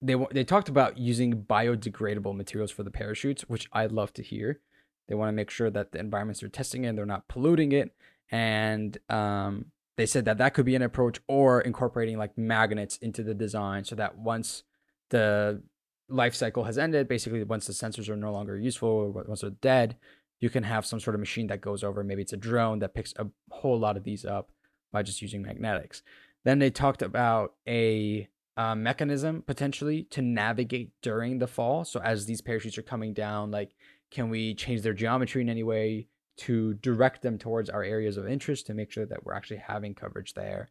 They 0.01 0.15
they 0.31 0.45
talked 0.45 0.69
about 0.69 0.99
using 0.99 1.43
biodegradable 1.43 2.37
materials 2.37 2.71
for 2.71 2.83
the 2.83 2.91
parachutes, 2.91 3.43
which 3.49 3.69
I'd 3.73 3.93
love 3.93 4.13
to 4.15 4.23
hear. 4.23 4.61
They 5.09 5.15
want 5.15 5.29
to 5.29 5.33
make 5.33 5.51
sure 5.51 5.71
that 5.71 5.93
the 5.93 5.99
environments 5.99 6.41
they're 6.41 6.49
testing 6.51 6.85
in, 6.85 6.95
they're 6.95 7.07
not 7.07 7.29
polluting 7.29 7.73
it, 7.73 7.95
and 8.31 8.97
um, 9.09 9.67
they 9.97 10.07
said 10.07 10.27
that 10.27 10.39
that 10.39 10.55
could 10.55 10.67
be 10.67 10.77
an 10.77 10.83
approach, 10.83 11.19
or 11.27 11.61
incorporating 11.63 12.19
like 12.19 12.37
magnets 12.39 12.99
into 12.99 13.23
the 13.23 13.35
design, 13.35 13.85
so 13.85 13.97
that 13.97 14.19
once 14.19 14.63
the 15.11 15.63
life 16.09 16.35
cycle 16.35 16.65
has 16.65 16.79
ended, 16.79 17.09
basically 17.09 17.43
once 17.43 17.67
the 17.67 17.73
sensors 17.73 18.09
are 18.09 18.17
no 18.17 18.33
longer 18.33 18.57
useful 18.57 18.89
or 18.89 19.11
once 19.11 19.41
they're 19.41 19.51
dead, 19.51 19.97
you 20.41 20.51
can 20.51 20.63
have 20.63 20.87
some 20.87 21.01
sort 21.01 21.15
of 21.15 21.21
machine 21.21 21.49
that 21.49 21.61
goes 21.61 21.83
over. 21.83 22.05
Maybe 22.05 22.23
it's 22.23 22.33
a 22.33 22.37
drone 22.37 22.79
that 22.81 22.95
picks 22.95 23.13
a 23.17 23.27
whole 23.51 23.79
lot 23.79 23.97
of 23.97 24.05
these 24.05 24.25
up 24.25 24.51
by 24.93 25.03
just 25.03 25.23
using 25.23 25.43
magnetics. 25.43 26.03
Then 26.45 26.59
they 26.59 26.71
talked 26.71 27.03
about 27.03 27.55
a 27.67 28.29
uh, 28.57 28.75
mechanism 28.75 29.43
potentially 29.47 30.05
to 30.11 30.23
navigate 30.23 30.93
during 31.03 31.39
the 31.39 31.47
fall. 31.47 31.85
So 31.85 32.01
as 32.01 32.27
these 32.27 32.41
parachutes 32.41 32.79
are 32.79 32.83
coming 32.83 33.13
down, 33.13 33.51
like 33.51 33.73
can 34.11 34.31
we 34.31 34.55
change 34.55 34.83
their 34.83 34.95
geometry 34.95 35.43
in 35.43 35.49
any 35.49 35.63
way 35.63 36.09
to 36.39 36.75
direct 36.75 37.23
them 37.23 37.37
towards 37.37 37.69
our 37.69 37.83
areas 37.83 38.17
of 38.17 38.29
interest 38.29 38.67
to 38.67 38.75
make 38.75 38.91
sure 38.93 39.05
that 39.07 39.25
we're 39.25 39.35
actually 39.35 39.59
having 39.59 39.95
coverage 39.95 40.35
there, 40.35 40.71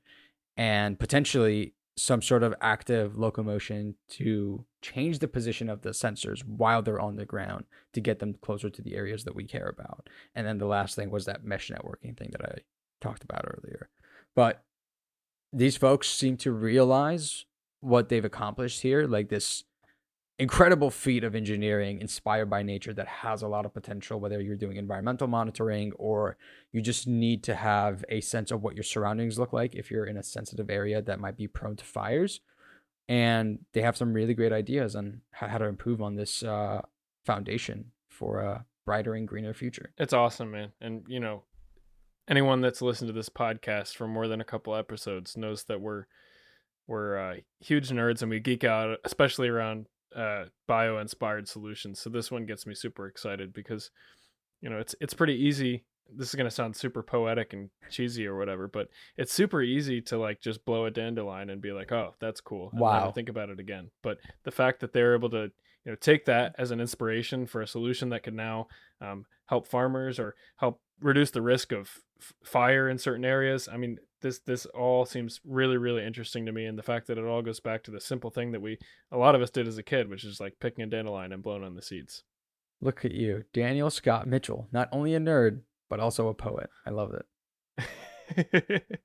and 0.55 0.97
potentially 0.97 1.74
some 1.97 2.21
sort 2.21 2.43
of 2.43 2.53
active 2.61 3.17
locomotion 3.17 3.95
to 4.07 4.63
change 4.81 5.19
the 5.19 5.27
position 5.27 5.67
of 5.67 5.81
the 5.81 5.89
sensors 5.89 6.45
while 6.45 6.81
they're 6.81 6.99
on 6.99 7.15
the 7.15 7.25
ground 7.25 7.65
to 7.93 7.99
get 7.99 8.19
them 8.19 8.35
closer 8.41 8.69
to 8.69 8.81
the 8.83 8.95
areas 8.95 9.23
that 9.23 9.35
we 9.35 9.43
care 9.43 9.67
about. 9.67 10.07
And 10.35 10.45
then 10.45 10.59
the 10.59 10.67
last 10.67 10.95
thing 10.95 11.09
was 11.09 11.25
that 11.25 11.43
mesh 11.43 11.71
networking 11.71 12.15
thing 12.15 12.29
that 12.31 12.45
I 12.45 12.59
talked 13.01 13.23
about 13.23 13.45
earlier. 13.45 13.89
But 14.35 14.63
these 15.51 15.75
folks 15.75 16.07
seem 16.07 16.37
to 16.37 16.51
realize 16.51 17.45
what 17.79 18.09
they've 18.09 18.23
accomplished 18.23 18.81
here, 18.81 19.07
like 19.07 19.29
this 19.29 19.63
incredible 20.39 20.91
feat 20.91 21.24
of 21.24 21.34
engineering 21.34 22.00
inspired 22.00 22.50
by 22.50 22.62
nature 22.62 22.94
that 22.94 23.08
has 23.08 23.41
a 23.41 23.48
lot 23.48 23.65
of 23.65 23.74
potential 23.74 24.20
whether 24.20 24.39
you're 24.39 24.56
doing 24.56 24.77
environmental 24.77 25.27
monitoring 25.27 25.91
or 25.94 26.38
you 26.72 26.79
just 26.79 27.08
need 27.08 27.44
to 27.44 27.56
have 27.56 28.06
a 28.10 28.22
sense 28.22 28.51
of 28.51 28.62
what 28.62 28.75
your 28.75 28.84
surroundings 28.84 29.39
look 29.39 29.51
like 29.51 29.74
if 29.74 29.89
you're 29.89 30.06
in 30.06 30.17
a 30.17 30.24
sensitive 30.24 30.70
area 30.70 31.01
that 31.01 31.20
might 31.20 31.38
be 31.38 31.48
prone 31.48 31.75
to 31.75 31.84
fires. 31.84 32.39
And 33.10 33.60
they 33.74 33.82
have 33.82 33.98
some 33.98 34.13
really 34.13 34.34
great 34.34 34.51
ideas 34.51 34.96
on 34.96 35.22
how 35.32 35.58
to 35.58 35.65
improve 35.65 36.01
on 36.01 36.15
this 36.15 36.44
uh, 36.44 36.82
foundation 37.25 37.91
for 38.10 38.41
a 38.41 38.65
brighter 38.86 39.15
and 39.15 39.27
greener 39.27 39.53
future. 39.53 39.91
It's 39.98 40.13
awesome 40.13 40.51
man. 40.51 40.72
And 40.82 41.03
you 41.08 41.20
know 41.20 41.44
anyone 42.27 42.62
that's 42.62 42.82
listened 42.82 43.08
to 43.08 43.13
this 43.13 43.29
podcast 43.29 43.96
for 43.96 44.08
more 44.08 44.27
than 44.27 44.41
a 44.41 44.46
couple 44.46 44.75
episodes 44.75 45.36
knows 45.36 45.63
that 45.63 45.82
we're 45.82 46.06
we're 46.86 47.17
uh, 47.17 47.36
huge 47.60 47.89
nerds 47.89 48.22
and 48.22 48.29
we 48.29 48.39
geek 48.39 48.63
out 48.63 48.98
especially 49.03 49.48
around 49.48 49.88
uh, 50.17 50.45
bio 50.67 50.97
inspired 50.97 51.47
solutions. 51.47 52.00
So 52.00 52.09
this 52.09 52.31
one 52.31 52.45
gets 52.45 52.65
me 52.65 52.74
super 52.74 53.07
excited 53.07 53.53
because 53.53 53.91
you 54.62 54.69
know 54.69 54.79
it's 54.79 54.95
it's 55.00 55.13
pretty 55.13 55.36
easy. 55.36 55.86
This 56.13 56.29
is 56.29 56.36
gonna 56.36 56.51
sound 56.51 56.75
super 56.75 57.03
poetic 57.03 57.53
and 57.53 57.69
cheesy 57.89 58.25
or 58.25 58.38
whatever, 58.38 58.67
but 58.67 58.88
it's 59.17 59.31
super 59.31 59.62
easy 59.62 60.01
to 60.03 60.17
like 60.17 60.41
just 60.41 60.65
blow 60.65 60.86
a 60.86 60.91
dandelion 60.91 61.50
and 61.50 61.62
be 61.62 61.71
like, 61.71 61.91
oh, 61.91 62.15
that's 62.19 62.41
cool. 62.41 62.69
And 62.71 62.79
wow. 62.79 63.12
think 63.12 63.29
about 63.29 63.50
it 63.50 63.59
again. 63.59 63.91
But 64.01 64.17
the 64.43 64.51
fact 64.51 64.79
that 64.79 64.93
they're 64.93 65.15
able 65.15 65.29
to 65.29 65.51
you 65.86 65.91
know 65.91 65.95
take 65.95 66.25
that 66.25 66.55
as 66.57 66.71
an 66.71 66.81
inspiration 66.81 67.45
for 67.45 67.62
a 67.62 67.67
solution 67.67 68.09
that 68.09 68.24
could 68.24 68.33
now 68.33 68.67
um, 69.01 69.25
help 69.45 69.67
farmers 69.67 70.19
or 70.19 70.36
help 70.57 70.81
reduce 71.00 71.31
the 71.31 71.41
risk 71.41 71.71
of 71.71 71.91
f- 72.19 72.33
fire 72.43 72.89
in 72.89 72.97
certain 72.97 73.24
areas. 73.24 73.69
I 73.71 73.77
mean, 73.77 74.00
this 74.21 74.39
this 74.39 74.65
all 74.67 75.05
seems 75.05 75.39
really 75.45 75.77
really 75.77 76.05
interesting 76.05 76.45
to 76.45 76.51
me 76.51 76.65
and 76.65 76.77
the 76.77 76.83
fact 76.83 77.07
that 77.07 77.17
it 77.17 77.25
all 77.25 77.41
goes 77.41 77.59
back 77.59 77.83
to 77.83 77.91
the 77.91 78.01
simple 78.01 78.29
thing 78.29 78.51
that 78.51 78.62
we 78.62 78.77
a 79.12 79.17
lot 79.17 79.36
of 79.36 79.41
us 79.41 79.50
did 79.50 79.67
as 79.67 79.77
a 79.77 79.83
kid 79.83 80.09
which 80.09 80.24
is 80.24 80.39
like 80.39 80.59
picking 80.59 80.83
a 80.83 80.88
dandelion 80.88 81.31
and 81.31 81.43
blowing 81.43 81.63
on 81.63 81.75
the 81.75 81.81
seeds. 81.81 82.24
Look 82.81 83.05
at 83.05 83.12
you 83.12 83.43
daniel 83.53 83.89
scott 83.89 84.27
mitchell 84.27 84.67
not 84.71 84.89
only 84.91 85.13
a 85.13 85.19
nerd 85.19 85.62
but 85.89 86.00
also 86.00 86.27
a 86.27 86.33
poet. 86.33 86.69
I 86.86 86.89
love 86.89 87.13
it. 87.77 88.83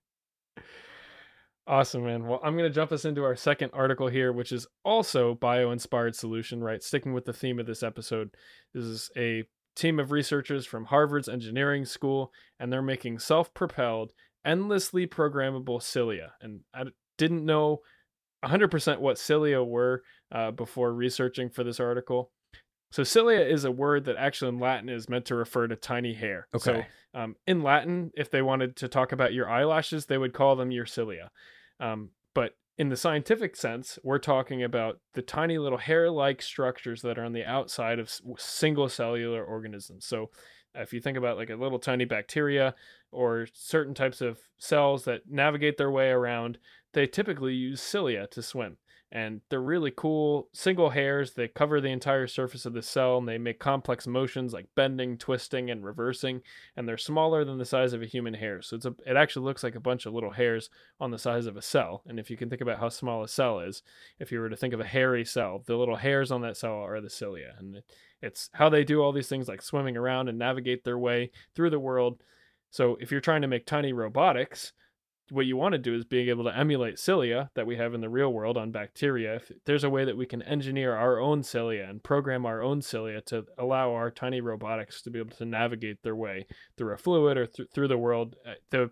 Awesome 1.65 2.05
man. 2.05 2.27
Well 2.27 2.41
i'm 2.43 2.57
going 2.57 2.69
to 2.69 2.75
jump 2.75 2.91
us 2.91 3.05
into 3.05 3.23
our 3.23 3.37
second 3.37 3.71
article 3.73 4.09
here 4.09 4.33
which 4.33 4.51
is 4.51 4.67
also 4.85 5.37
bio 5.37 5.71
inspired 5.71 6.17
solution 6.17 6.61
right? 6.63 6.83
Sticking 6.83 7.13
with 7.13 7.25
the 7.25 7.33
theme 7.33 7.61
of 7.61 7.67
this 7.67 7.85
episode 7.85 8.31
this 8.75 8.85
is 8.85 9.11
a 9.17 9.45
team 9.77 10.01
of 10.01 10.11
researchers 10.11 10.67
from 10.67 10.87
harvard's 10.87 11.29
engineering 11.29 11.85
school 11.85 12.33
and 12.59 12.73
they're 12.73 12.83
making 12.83 13.19
self-propelled 13.19 14.13
endlessly 14.45 15.07
programmable 15.07 15.83
cilia. 15.83 16.33
And 16.41 16.61
I 16.75 16.85
didn't 17.19 17.45
know 17.45 17.81
100% 18.45 18.99
what 18.99 19.19
cilia 19.19 19.63
were 19.63 20.03
uh, 20.33 20.51
before 20.51 20.93
researching 20.93 21.49
for 21.49 21.65
this 21.65 21.81
article. 21.81 22.31
So 22.91 23.05
cilia 23.05 23.41
is 23.41 23.65
a 23.65 23.71
word 23.71 24.05
that 24.05 24.17
actually 24.17 24.51
in 24.51 24.59
Latin 24.59 24.89
is 24.89 25.09
meant 25.09 25.25
to 25.27 25.35
refer 25.35 25.67
to 25.67 25.77
tiny 25.77 26.13
hair. 26.13 26.47
Okay. 26.55 26.87
So 27.15 27.21
um, 27.21 27.37
in 27.47 27.63
Latin, 27.63 28.11
if 28.15 28.31
they 28.31 28.43
wanted 28.43 28.77
to 28.77 28.89
talk 28.89 29.13
about 29.13 29.33
your 29.33 29.49
eyelashes, 29.49 30.07
they 30.07 30.19
would 30.19 30.35
call 30.35 30.57
them 30.57 30.71
your 30.71 30.87
cilia. 30.87 31.31
Um, 31.81 32.11
but 32.35 32.53
in 32.79 32.89
the 32.89 32.97
scientific 32.97 33.57
sense, 33.57 33.99
we're 34.03 34.19
talking 34.19 34.63
about 34.63 34.99
the 35.15 35.23
tiny 35.23 35.59
little 35.59 35.79
hair-like 35.79 36.43
structures 36.43 37.03
that 37.03 37.19
are 37.19 37.25
on 37.25 37.33
the 37.33 37.45
outside 37.45 37.99
of 37.99 38.13
single 38.39 38.89
cellular 38.89 39.43
organisms. 39.45 40.07
So 40.07 40.31
if 40.75 40.93
you 40.93 41.01
think 41.01 41.17
about 41.17 41.37
like 41.37 41.51
a 41.51 41.57
little 41.57 41.79
tiny 41.79 42.05
bacteria 42.05 42.75
or 43.11 43.47
certain 43.53 43.95
types 43.95 44.21
of 44.21 44.39
cells 44.59 45.05
that 45.05 45.31
navigate 45.31 45.77
their 45.77 45.91
way 45.91 46.11
around, 46.11 46.59
they 46.93 47.07
typically 47.07 47.55
use 47.55 47.81
cilia 47.81 48.27
to 48.29 48.43
swim. 48.43 48.77
And 49.15 49.43
they're 49.51 49.61
really 49.61 49.93
cool 49.95 50.49
single 50.55 50.89
hairs. 50.89 51.35
They 51.35 51.47
cover 51.47 51.83
the 51.83 51.91
entire 51.91 52.27
surface 52.27 52.65
of 52.65 52.73
the 52.73 52.81
cell 52.81 53.19
and 53.19 53.29
they 53.29 53.37
make 53.37 53.61
complex 53.61 54.07
motions 54.07 54.55
like 54.55 54.69
bending, 54.75 55.19
twisting, 55.19 55.71
and 55.71 55.85
reversing. 55.85 56.41
And 56.77 56.89
they're 56.89 56.97
smaller 56.97 57.45
than 57.45 57.59
the 57.59 57.67
size 57.67 57.93
of 57.93 58.01
a 58.01 58.07
human 58.07 58.33
hair. 58.33 58.63
So 58.63 58.75
it's 58.77 58.87
a, 58.87 58.95
it 59.05 59.19
actually 59.19 59.45
looks 59.45 59.63
like 59.63 59.75
a 59.75 59.81
bunch 59.81 60.07
of 60.07 60.15
little 60.15 60.31
hairs 60.31 60.71
on 60.99 61.11
the 61.11 61.19
size 61.19 61.45
of 61.45 61.59
a 61.59 61.63
cell. 61.63 62.03
And 62.07 62.19
if 62.19 62.31
you 62.31 62.39
can 62.39 62.49
think 62.49 62.63
about 62.63 62.81
how 62.81 62.89
small 62.89 63.23
a 63.23 63.29
cell 63.29 63.61
is, 63.61 63.83
if 64.19 64.33
you 64.33 64.41
were 64.41 64.49
to 64.49 64.57
think 64.57 64.73
of 64.73 64.81
a 64.81 64.85
hairy 64.85 65.27
cell, 65.27 65.63
the 65.67 65.77
little 65.77 65.97
hairs 65.97 66.33
on 66.33 66.41
that 66.41 66.57
cell 66.57 66.77
are 66.77 67.03
the 67.03 67.11
cilia. 67.11 67.55
And 67.59 67.83
it's 68.23 68.49
how 68.53 68.69
they 68.69 68.85
do 68.85 69.03
all 69.03 69.13
these 69.13 69.29
things 69.29 69.49
like 69.49 69.63
swimming 69.63 69.97
around 69.97 70.29
and 70.29 70.39
navigate 70.39 70.85
their 70.85 70.99
way 70.99 71.31
through 71.55 71.71
the 71.71 71.81
world. 71.81 72.23
So 72.71 72.97
if 73.01 73.11
you're 73.11 73.21
trying 73.21 73.43
to 73.43 73.49
make 73.49 73.67
tiny 73.67 73.93
robotics, 73.93 74.73
what 75.31 75.47
you 75.47 75.57
want 75.57 75.73
to 75.73 75.79
do 75.79 75.95
is 75.95 76.05
being 76.05 76.29
able 76.29 76.45
to 76.45 76.57
emulate 76.57 76.99
cilia 76.99 77.51
that 77.55 77.67
we 77.67 77.77
have 77.77 77.95
in 77.95 78.01
the 78.01 78.09
real 78.09 78.33
world 78.33 78.57
on 78.57 78.71
bacteria. 78.71 79.37
If 79.37 79.51
there's 79.65 79.85
a 79.85 79.91
way 79.91 80.05
that 80.05 80.17
we 80.17 80.27
can 80.27 80.43
engineer 80.43 80.95
our 80.95 81.19
own 81.19 81.43
cilia 81.43 81.87
and 81.89 82.03
program 82.03 82.45
our 82.45 82.63
own 82.63 82.83
cilia 82.83 83.21
to 83.23 83.45
allow 83.59 83.93
our 83.95 84.11
tiny 84.11 84.41
robotics 84.41 85.01
to 85.03 85.11
be 85.11 85.19
able 85.19 85.37
to 85.37 85.45
navigate 85.45 86.03
their 86.03 86.17
way 86.17 86.47
through 86.77 86.93
a 86.93 86.99
fluid 86.99 87.39
or 87.39 87.47
th- 87.47 87.69
through 87.73 87.89
the 87.89 87.99
world, 87.99 88.37
uh, 88.47 88.55
the 88.71 88.91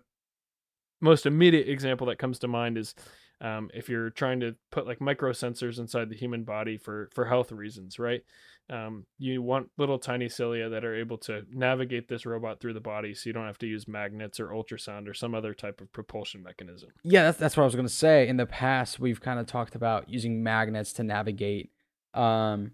most 0.99 1.25
immediate 1.25 1.67
example 1.67 2.07
that 2.07 2.19
comes 2.19 2.39
to 2.39 2.47
mind 2.47 2.77
is 2.77 2.95
um, 3.41 3.69
if 3.73 3.89
you're 3.89 4.11
trying 4.11 4.39
to 4.41 4.55
put 4.71 4.85
like 4.85 5.01
micro 5.01 5.31
sensors 5.31 5.79
inside 5.79 6.09
the 6.09 6.15
human 6.15 6.43
body 6.43 6.77
for 6.77 7.09
for 7.11 7.25
health 7.25 7.51
reasons, 7.51 7.97
right? 7.97 8.21
Um, 8.69 9.05
you 9.17 9.41
want 9.41 9.69
little 9.77 9.97
tiny 9.97 10.29
cilia 10.29 10.69
that 10.69 10.85
are 10.85 10.95
able 10.95 11.17
to 11.19 11.41
navigate 11.51 12.07
this 12.07 12.25
robot 12.25 12.61
through 12.61 12.75
the 12.75 12.79
body, 12.79 13.13
so 13.15 13.27
you 13.27 13.33
don't 13.33 13.47
have 13.47 13.57
to 13.57 13.67
use 13.67 13.87
magnets 13.87 14.39
or 14.39 14.49
ultrasound 14.49 15.09
or 15.09 15.13
some 15.13 15.33
other 15.33 15.53
type 15.53 15.81
of 15.81 15.91
propulsion 15.91 16.43
mechanism. 16.43 16.89
Yeah, 17.03 17.23
that's 17.23 17.37
that's 17.39 17.57
what 17.57 17.63
I 17.63 17.65
was 17.65 17.75
gonna 17.75 17.89
say. 17.89 18.27
In 18.27 18.37
the 18.37 18.45
past, 18.45 18.99
we've 18.99 19.19
kind 19.19 19.39
of 19.39 19.47
talked 19.47 19.73
about 19.73 20.07
using 20.07 20.43
magnets 20.43 20.93
to 20.93 21.03
navigate, 21.03 21.71
um, 22.13 22.73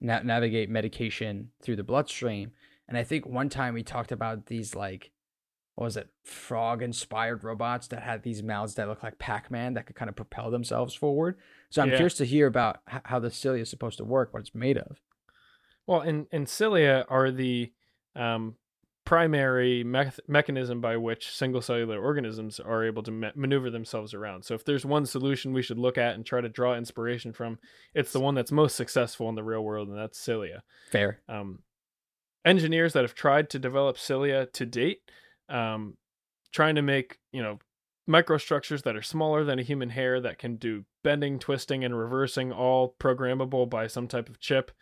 na- 0.00 0.22
navigate 0.22 0.70
medication 0.70 1.50
through 1.62 1.76
the 1.76 1.84
bloodstream. 1.84 2.52
And 2.88 2.96
I 2.96 3.04
think 3.04 3.26
one 3.26 3.50
time 3.50 3.74
we 3.74 3.82
talked 3.82 4.10
about 4.10 4.46
these 4.46 4.74
like 4.74 5.12
what 5.74 5.84
was 5.84 5.96
it 5.96 6.10
frog 6.24 6.82
inspired 6.82 7.44
robots 7.44 7.88
that 7.88 8.02
had 8.02 8.22
these 8.22 8.42
mouths 8.42 8.74
that 8.74 8.88
look 8.88 9.02
like 9.02 9.18
pac-man 9.18 9.74
that 9.74 9.86
could 9.86 9.96
kind 9.96 10.08
of 10.08 10.16
propel 10.16 10.50
themselves 10.50 10.94
forward? 10.94 11.36
So 11.70 11.82
i'm 11.82 11.90
yeah. 11.90 11.96
curious 11.96 12.14
to 12.14 12.24
hear 12.24 12.46
about 12.46 12.80
how 12.86 13.18
the 13.18 13.30
cilia 13.30 13.62
is 13.62 13.70
supposed 13.70 13.98
to 13.98 14.04
work 14.04 14.32
what 14.32 14.40
it's 14.40 14.54
made 14.54 14.78
of. 14.78 15.00
Well 15.86 16.00
and, 16.00 16.26
and 16.30 16.48
cilia 16.48 17.06
are 17.08 17.30
the 17.30 17.72
um, 18.14 18.56
primary 19.04 19.82
me- 19.82 20.10
mechanism 20.28 20.80
by 20.80 20.96
which 20.96 21.34
single 21.34 21.60
cellular 21.60 22.00
organisms 22.00 22.60
are 22.60 22.84
able 22.84 23.02
to 23.02 23.10
ma- 23.10 23.30
maneuver 23.34 23.70
themselves 23.70 24.14
around. 24.14 24.44
So 24.44 24.54
if 24.54 24.64
there's 24.64 24.84
one 24.84 25.06
solution 25.06 25.52
we 25.52 25.62
should 25.62 25.78
look 25.78 25.98
at 25.98 26.14
and 26.14 26.24
try 26.24 26.40
to 26.40 26.48
draw 26.48 26.74
inspiration 26.74 27.32
from 27.32 27.58
it's 27.94 28.12
the 28.12 28.20
one 28.20 28.34
that's 28.34 28.52
most 28.52 28.76
successful 28.76 29.28
in 29.28 29.34
the 29.34 29.42
real 29.42 29.62
world 29.62 29.88
and 29.88 29.98
that's 29.98 30.18
cilia. 30.18 30.62
Fair. 30.90 31.20
Um, 31.28 31.60
engineers 32.44 32.92
that 32.92 33.02
have 33.02 33.14
tried 33.14 33.50
to 33.50 33.58
develop 33.58 33.98
cilia 33.98 34.46
to 34.46 34.66
date 34.66 35.00
um, 35.52 35.96
trying 36.50 36.74
to 36.74 36.82
make 36.82 37.18
you 37.30 37.42
know 37.42 37.58
microstructures 38.08 38.82
that 38.82 38.96
are 38.96 39.02
smaller 39.02 39.44
than 39.44 39.58
a 39.58 39.62
human 39.62 39.90
hair 39.90 40.20
that 40.20 40.38
can 40.38 40.56
do 40.56 40.84
bending, 41.04 41.38
twisting, 41.38 41.84
and 41.84 41.96
reversing, 41.96 42.52
all 42.52 42.96
programmable 42.98 43.68
by 43.68 43.86
some 43.86 44.08
type 44.08 44.28
of 44.28 44.40
chip. 44.40 44.72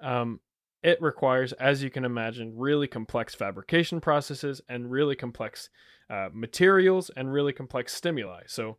Um, 0.00 0.40
it 0.82 1.00
requires, 1.00 1.52
as 1.54 1.82
you 1.82 1.90
can 1.90 2.04
imagine, 2.04 2.56
really 2.56 2.86
complex 2.86 3.34
fabrication 3.34 4.00
processes 4.00 4.60
and 4.68 4.90
really 4.90 5.16
complex 5.16 5.68
uh, 6.10 6.28
materials 6.32 7.10
and 7.16 7.32
really 7.32 7.52
complex 7.52 7.92
stimuli. 7.92 8.42
So, 8.46 8.78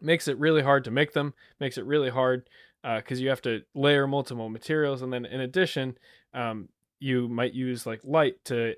makes 0.00 0.28
it 0.28 0.38
really 0.38 0.62
hard 0.62 0.84
to 0.84 0.90
make 0.90 1.12
them. 1.12 1.34
Makes 1.58 1.78
it 1.78 1.86
really 1.86 2.10
hard 2.10 2.48
because 2.82 3.18
uh, 3.18 3.22
you 3.22 3.28
have 3.28 3.42
to 3.42 3.62
layer 3.74 4.06
multiple 4.06 4.48
materials, 4.48 5.02
and 5.02 5.12
then 5.12 5.24
in 5.24 5.40
addition, 5.40 5.98
um, 6.34 6.68
you 7.00 7.28
might 7.28 7.52
use 7.52 7.86
like 7.86 8.00
light 8.04 8.44
to 8.44 8.74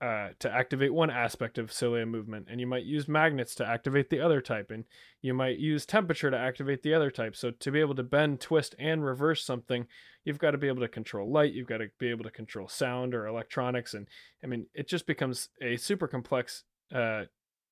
uh, 0.00 0.30
to 0.38 0.50
activate 0.50 0.94
one 0.94 1.10
aspect 1.10 1.58
of 1.58 1.72
cilia 1.72 2.06
movement, 2.06 2.46
and 2.50 2.58
you 2.58 2.66
might 2.66 2.84
use 2.84 3.06
magnets 3.06 3.54
to 3.54 3.66
activate 3.66 4.08
the 4.08 4.20
other 4.20 4.40
type, 4.40 4.70
and 4.70 4.84
you 5.20 5.34
might 5.34 5.58
use 5.58 5.84
temperature 5.84 6.30
to 6.30 6.38
activate 6.38 6.82
the 6.82 6.94
other 6.94 7.10
type. 7.10 7.36
So 7.36 7.50
to 7.50 7.70
be 7.70 7.80
able 7.80 7.94
to 7.96 8.02
bend, 8.02 8.40
twist, 8.40 8.74
and 8.78 9.04
reverse 9.04 9.44
something, 9.44 9.86
you've 10.24 10.38
got 10.38 10.52
to 10.52 10.58
be 10.58 10.68
able 10.68 10.80
to 10.80 10.88
control 10.88 11.30
light, 11.30 11.52
you've 11.52 11.68
got 11.68 11.78
to 11.78 11.88
be 11.98 12.08
able 12.08 12.24
to 12.24 12.30
control 12.30 12.66
sound 12.66 13.14
or 13.14 13.26
electronics, 13.26 13.92
and 13.92 14.08
I 14.42 14.46
mean 14.46 14.66
it 14.74 14.88
just 14.88 15.06
becomes 15.06 15.50
a 15.60 15.76
super 15.76 16.08
complex 16.08 16.64
uh, 16.94 17.24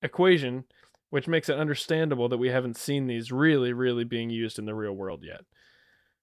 equation, 0.03 0.65
which 1.09 1.29
makes 1.29 1.49
it 1.49 1.59
understandable 1.59 2.29
that 2.29 2.37
we 2.37 2.51
haven't 2.51 2.77
seen 2.77 3.07
these 3.07 3.33
really, 3.33 3.73
really 3.73 4.05
being 4.05 4.29
used 4.29 4.59
in 4.59 4.67
the 4.67 4.75
real 4.75 4.93
world 4.93 5.23
yet. 5.25 5.41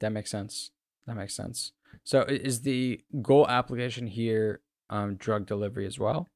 That 0.01 0.11
makes 0.11 0.29
sense. 0.29 0.69
That 1.07 1.15
makes 1.15 1.35
sense. 1.35 1.71
So 2.03 2.21
is 2.21 2.61
the 2.61 3.01
goal 3.21 3.47
application 3.47 4.05
here 4.05 4.61
um, 4.89 5.15
drug 5.15 5.45
delivery 5.45 5.85
as 5.85 5.99
well? 5.99 6.27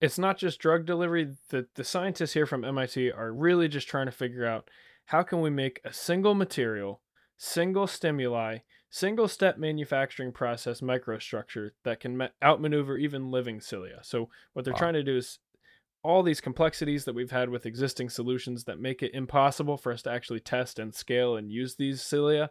it's 0.00 0.18
not 0.18 0.36
just 0.38 0.60
drug 0.60 0.84
delivery. 0.86 1.34
The 1.48 1.66
the 1.74 1.84
scientists 1.84 2.32
here 2.34 2.46
from 2.46 2.64
MIT 2.64 3.10
are 3.12 3.32
really 3.32 3.68
just 3.68 3.88
trying 3.88 4.06
to 4.06 4.12
figure 4.12 4.46
out 4.46 4.68
how 5.06 5.22
can 5.22 5.40
we 5.40 5.50
make 5.50 5.80
a 5.84 5.92
single 5.92 6.34
material, 6.34 7.00
single 7.36 7.86
stimuli, 7.86 8.58
single 8.90 9.28
step 9.28 9.58
manufacturing 9.58 10.32
process 10.32 10.80
microstructure 10.80 11.70
that 11.84 12.00
can 12.00 12.16
ma- 12.16 12.28
outmaneuver 12.42 12.96
even 12.96 13.30
living 13.30 13.60
cilia. 13.60 14.00
So 14.02 14.28
what 14.52 14.64
they're 14.64 14.74
Wow. 14.74 14.78
trying 14.78 14.94
to 14.94 15.02
do 15.02 15.16
is 15.16 15.38
all 16.02 16.22
these 16.22 16.40
complexities 16.40 17.04
that 17.06 17.14
we've 17.14 17.30
had 17.30 17.48
with 17.48 17.66
existing 17.66 18.10
solutions 18.10 18.64
that 18.64 18.78
make 18.80 19.02
it 19.02 19.14
impossible 19.14 19.76
for 19.78 19.92
us 19.92 20.02
to 20.02 20.10
actually 20.10 20.40
test 20.40 20.78
and 20.78 20.94
scale 20.94 21.36
and 21.36 21.50
use 21.50 21.76
these 21.76 22.02
cilia. 22.02 22.50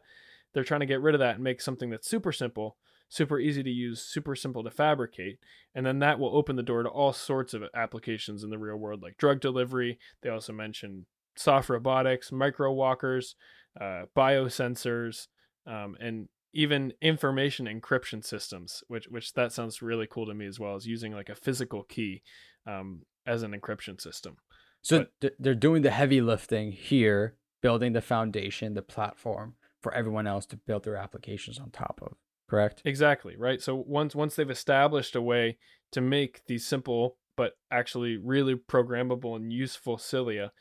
They're 0.54 0.64
trying 0.64 0.80
to 0.82 0.86
get 0.88 1.02
rid 1.02 1.16
of 1.16 1.20
that 1.20 1.36
and 1.36 1.44
make 1.44 1.62
something 1.62 1.90
that's 1.90 2.08
super 2.10 2.32
simple, 2.32 2.78
super 3.10 3.40
easy 3.40 3.62
to 3.64 3.70
use, 3.70 4.02
super 4.02 4.36
simple 4.36 4.64
to 4.64 4.72
fabricate 4.72 5.38
and 5.76 5.86
then 5.86 6.00
that 6.00 6.20
will 6.20 6.36
open 6.36 6.56
the 6.56 6.64
door 6.64 6.84
to 6.84 6.90
all 6.90 7.14
sorts 7.14 7.54
of 7.54 7.64
applications 7.76 8.44
in 8.44 8.50
the 8.50 8.58
real 8.58 8.78
world 8.78 9.02
like 9.02 9.18
drug 9.18 9.40
delivery 9.40 9.98
they 10.22 10.30
also 10.30 10.54
mentioned 10.54 11.06
soft 11.36 11.70
robotics 11.70 12.32
micro 12.32 12.72
walkers 12.72 13.36
uh, 13.82 14.04
biosensors 14.16 15.28
um, 15.66 15.96
and 16.00 16.28
even 16.54 16.94
information 17.02 17.66
encryption 17.66 18.24
systems 18.24 18.84
which 18.88 19.08
which 19.10 19.34
that 19.34 19.52
sounds 19.52 19.82
really 19.82 20.08
cool 20.10 20.26
to 20.28 20.34
me 20.34 20.46
as 20.46 20.60
well 20.60 20.76
as 20.76 20.86
using 20.86 21.12
like 21.14 21.30
a 21.30 21.36
physical 21.36 21.84
key 21.84 22.22
um, 22.68 23.02
as 23.26 23.42
an 23.44 23.52
encryption 23.60 24.00
system 24.00 24.38
So 24.82 25.00
But- 25.00 25.12
th- 25.22 25.34
they're 25.40 25.56
doing 25.56 25.82
the 25.82 25.92
heavy 25.92 26.22
lifting 26.22 26.72
here, 26.74 27.36
building 27.62 27.94
the 27.94 28.02
foundation, 28.02 28.74
the 28.74 28.82
platform 28.82 29.56
for 29.82 29.94
everyone 29.94 30.28
else 30.28 30.46
to 30.48 30.58
build 30.58 30.84
their 30.84 30.98
applications 30.98 31.58
on 31.60 31.72
top 31.72 32.00
of. 32.02 32.14
Correct? 32.54 32.84
Exactly, 32.86 33.36
right? 33.36 33.60
So 33.60 33.84
once 33.88 34.14
once 34.14 34.36
they've 34.36 34.48
established 34.48 35.16
a 35.16 35.22
way 35.24 35.58
to 35.92 36.02
make 36.02 36.46
these 36.46 36.64
simple 36.64 37.18
but 37.36 37.54
actually 37.72 38.18
really 38.18 38.54
programmable 38.54 39.36
and 39.36 39.52
useful 39.52 39.98
cilia, 39.98 40.52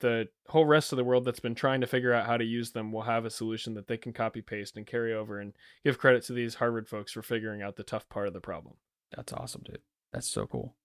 the 0.00 0.28
whole 0.48 0.66
rest 0.66 0.92
of 0.92 0.98
the 0.98 1.04
world 1.04 1.24
that's 1.24 1.40
been 1.40 1.54
trying 1.54 1.80
to 1.80 1.86
figure 1.86 2.12
out 2.12 2.26
how 2.26 2.36
to 2.36 2.44
use 2.44 2.72
them 2.72 2.92
will 2.92 3.04
have 3.04 3.24
a 3.24 3.30
solution 3.30 3.72
that 3.72 3.86
they 3.86 3.96
can 3.96 4.12
copy 4.12 4.42
paste 4.42 4.76
and 4.76 4.86
carry 4.86 5.14
over 5.14 5.40
and 5.40 5.54
give 5.82 5.98
credit 5.98 6.22
to 6.24 6.34
these 6.34 6.56
Harvard 6.56 6.86
folks 6.86 7.12
for 7.12 7.22
figuring 7.22 7.62
out 7.62 7.76
the 7.76 7.84
tough 7.84 8.06
part 8.10 8.28
of 8.28 8.34
the 8.34 8.40
problem. 8.40 8.74
That's 9.16 9.32
awesome, 9.32 9.62
dude. 9.64 9.80
That's 10.12 10.28
so 10.28 10.46
cool. 10.46 10.76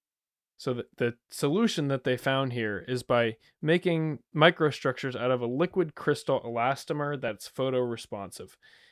So 0.55 0.73
the, 0.73 0.85
the 0.95 1.13
solution 1.29 1.89
that 1.89 2.05
they 2.05 2.15
found 2.15 2.53
here 2.53 2.85
is 2.87 3.03
by 3.03 3.35
making 3.61 4.19
microstructures 4.33 5.19
out 5.19 5.31
of 5.31 5.41
a 5.41 5.47
liquid 5.47 5.95
crystal 5.95 6.39
elastomer 6.45 7.19
that's 7.19 7.49
photoresponsive. 7.49 8.51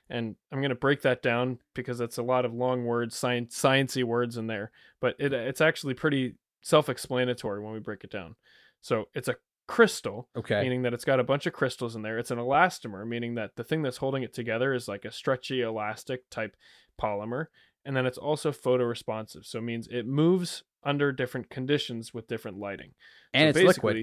And 0.10 0.36
I'm 0.52 0.60
going 0.60 0.70
to 0.70 0.76
break 0.76 1.02
that 1.04 1.22
down 1.22 1.60
because 1.74 1.98
that's 1.98 2.18
a 2.18 2.24
lot 2.24 2.46
of 2.46 2.54
long 2.54 2.86
words, 2.86 3.16
science 3.16 3.60
sciencey 3.60 4.04
words 4.04 4.38
in 4.38 4.48
there, 4.48 4.72
but 5.00 5.16
it 5.18 5.34
it's 5.34 5.62
actually 5.62 5.94
pretty 5.94 6.36
self-explanatory 6.62 7.62
when 7.62 7.74
we 7.74 7.80
break 7.80 8.04
it 8.04 8.12
down. 8.12 8.36
So 8.82 9.06
it's 9.14 9.28
a 9.28 9.36
crystal, 9.68 10.28
Okay. 10.36 10.62
meaning 10.62 10.82
that 10.82 10.94
it's 10.94 11.06
got 11.06 11.20
a 11.20 11.24
bunch 11.24 11.46
of 11.46 11.54
crystals 11.54 11.96
in 11.96 12.02
there. 12.02 12.18
It's 12.20 12.32
an 12.32 12.38
elastomer, 12.38 13.08
meaning 13.08 13.36
that 13.36 13.56
the 13.56 13.64
thing 13.64 13.82
that's 13.82 13.98
holding 13.98 14.24
it 14.24 14.34
together 14.34 14.74
is 14.74 14.88
like 14.88 15.06
a 15.06 15.12
stretchy 15.12 15.62
elastic 15.62 16.30
type 16.30 16.56
polymer. 17.02 17.46
And 17.86 17.96
then 17.96 18.06
it's 18.06 18.18
also 18.18 18.52
photoresponsive. 18.52 19.46
So 19.46 19.60
it 19.60 19.64
means 19.64 19.88
it 19.90 20.06
moves 20.06 20.64
under 20.84 21.12
different 21.12 21.50
conditions 21.50 22.14
with 22.14 22.28
different 22.28 22.58
lighting. 22.58 22.92
and 23.34 23.54
So 23.56 23.60
it's 23.62 23.68
liquid. 23.78 23.96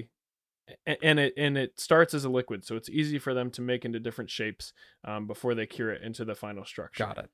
And 0.85 1.19
it 1.19 1.33
and 1.37 1.57
it 1.57 1.79
starts 1.79 2.13
as 2.13 2.23
a 2.23 2.29
liquid, 2.29 2.63
so 2.63 2.75
it's 2.75 2.89
easy 2.89 3.19
for 3.19 3.33
them 3.33 3.49
to 3.51 3.61
make 3.61 3.83
into 3.83 3.99
different 3.99 4.29
shapes 4.29 4.73
um, 5.03 5.27
before 5.27 5.53
they 5.53 5.65
cure 5.65 5.91
it 5.91 6.01
into 6.01 6.23
the 6.23 6.35
final 6.35 6.63
structure. 6.63 7.03
Got 7.03 7.17
it. 7.17 7.29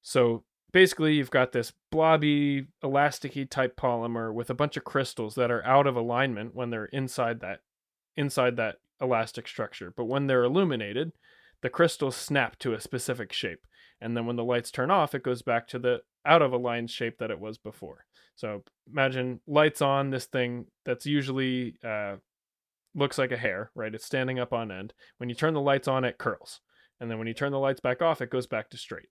So 0.00 0.44
basically, 0.72 1.14
you've 1.14 1.30
got 1.30 1.52
this 1.52 1.72
blobby, 1.90 2.66
elasticy 2.82 3.48
type 3.48 3.76
polymer 3.76 4.32
with 4.32 4.50
a 4.50 4.54
bunch 4.54 4.76
of 4.76 4.84
crystals 4.84 5.34
that 5.36 5.50
are 5.50 5.64
out 5.64 5.86
of 5.86 5.94
alignment 5.94 6.54
when 6.54 6.70
they're 6.70 6.86
inside 6.86 7.40
that 7.40 7.60
inside 8.16 8.56
that 8.56 8.76
elastic 9.00 9.46
structure. 9.46 9.92
But 9.94 10.06
when 10.06 10.26
they're 10.26 10.44
illuminated, 10.44 11.12
the 11.60 11.70
crystals 11.70 12.16
snap 12.16 12.58
to 12.60 12.74
a 12.74 12.80
specific 12.80 13.32
shape, 13.32 13.66
and 14.00 14.16
then 14.16 14.26
when 14.26 14.36
the 14.36 14.44
lights 14.44 14.70
turn 14.70 14.90
off, 14.90 15.14
it 15.14 15.22
goes 15.22 15.42
back 15.42 15.68
to 15.68 15.78
the 15.78 16.00
out 16.24 16.42
of 16.42 16.52
aligned 16.52 16.90
shape 16.90 17.18
that 17.18 17.30
it 17.30 17.40
was 17.40 17.58
before. 17.58 18.06
So 18.42 18.64
imagine 18.90 19.38
lights 19.46 19.80
on 19.80 20.10
this 20.10 20.24
thing 20.24 20.66
that's 20.84 21.06
usually 21.06 21.76
uh, 21.86 22.16
looks 22.92 23.16
like 23.16 23.30
a 23.30 23.36
hair, 23.36 23.70
right? 23.76 23.94
It's 23.94 24.04
standing 24.04 24.40
up 24.40 24.52
on 24.52 24.72
end. 24.72 24.94
When 25.18 25.28
you 25.28 25.36
turn 25.36 25.54
the 25.54 25.60
lights 25.60 25.86
on, 25.86 26.04
it 26.04 26.18
curls. 26.18 26.58
And 26.98 27.08
then 27.08 27.18
when 27.18 27.28
you 27.28 27.34
turn 27.34 27.52
the 27.52 27.60
lights 27.60 27.78
back 27.78 28.02
off, 28.02 28.20
it 28.20 28.30
goes 28.30 28.48
back 28.48 28.68
to 28.70 28.76
straight. 28.76 29.10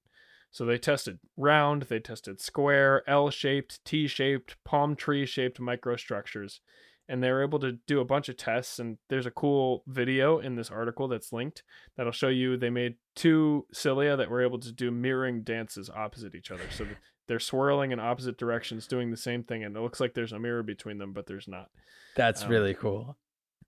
So 0.52 0.66
they 0.66 0.78
tested 0.78 1.20
round, 1.38 1.84
they 1.84 2.00
tested 2.02 2.42
square, 2.42 3.04
L 3.08 3.30
shaped, 3.30 3.80
T 3.86 4.06
shaped, 4.06 4.58
palm 4.66 4.98
tree 4.98 5.26
shaped 5.26 5.62
microstructures. 5.62 6.60
And 7.08 7.24
they 7.24 7.32
were 7.32 7.42
able 7.42 7.60
to 7.60 7.78
do 7.88 8.02
a 8.02 8.06
bunch 8.06 8.28
of 8.28 8.36
tests. 8.36 8.80
And 8.80 8.98
there's 9.10 9.26
a 9.26 9.32
cool 9.32 9.86
video 9.88 10.40
in 10.40 10.58
this 10.58 10.70
article 10.70 11.08
that's 11.08 11.32
linked 11.32 11.64
that'll 11.96 12.12
show 12.12 12.28
you 12.28 12.58
they 12.58 12.70
made 12.70 12.96
two 13.16 13.66
cilia 13.72 14.18
that 14.18 14.30
were 14.30 14.44
able 14.44 14.60
to 14.60 14.74
do 14.74 14.92
mirroring 14.92 15.44
dances 15.44 15.90
opposite 15.90 16.36
each 16.36 16.52
other. 16.52 16.70
So 16.70 16.86
they're 17.32 17.40
swirling 17.40 17.92
in 17.94 18.00
opposite 18.02 18.38
directions, 18.38 18.88
doing 18.88 19.10
the 19.10 19.16
same 19.16 19.42
thing. 19.42 19.64
And 19.64 19.78
it 19.78 19.80
looks 19.80 20.02
like 20.02 20.14
there's 20.14 20.34
a 20.34 20.40
mirror 20.40 20.64
between 20.64 20.98
them, 20.98 21.14
but 21.14 21.28
there's 21.28 21.48
not 21.48 21.70
That's 22.18 22.44
Um, 22.44 22.50
really 22.50 22.74
cool. 22.74 23.18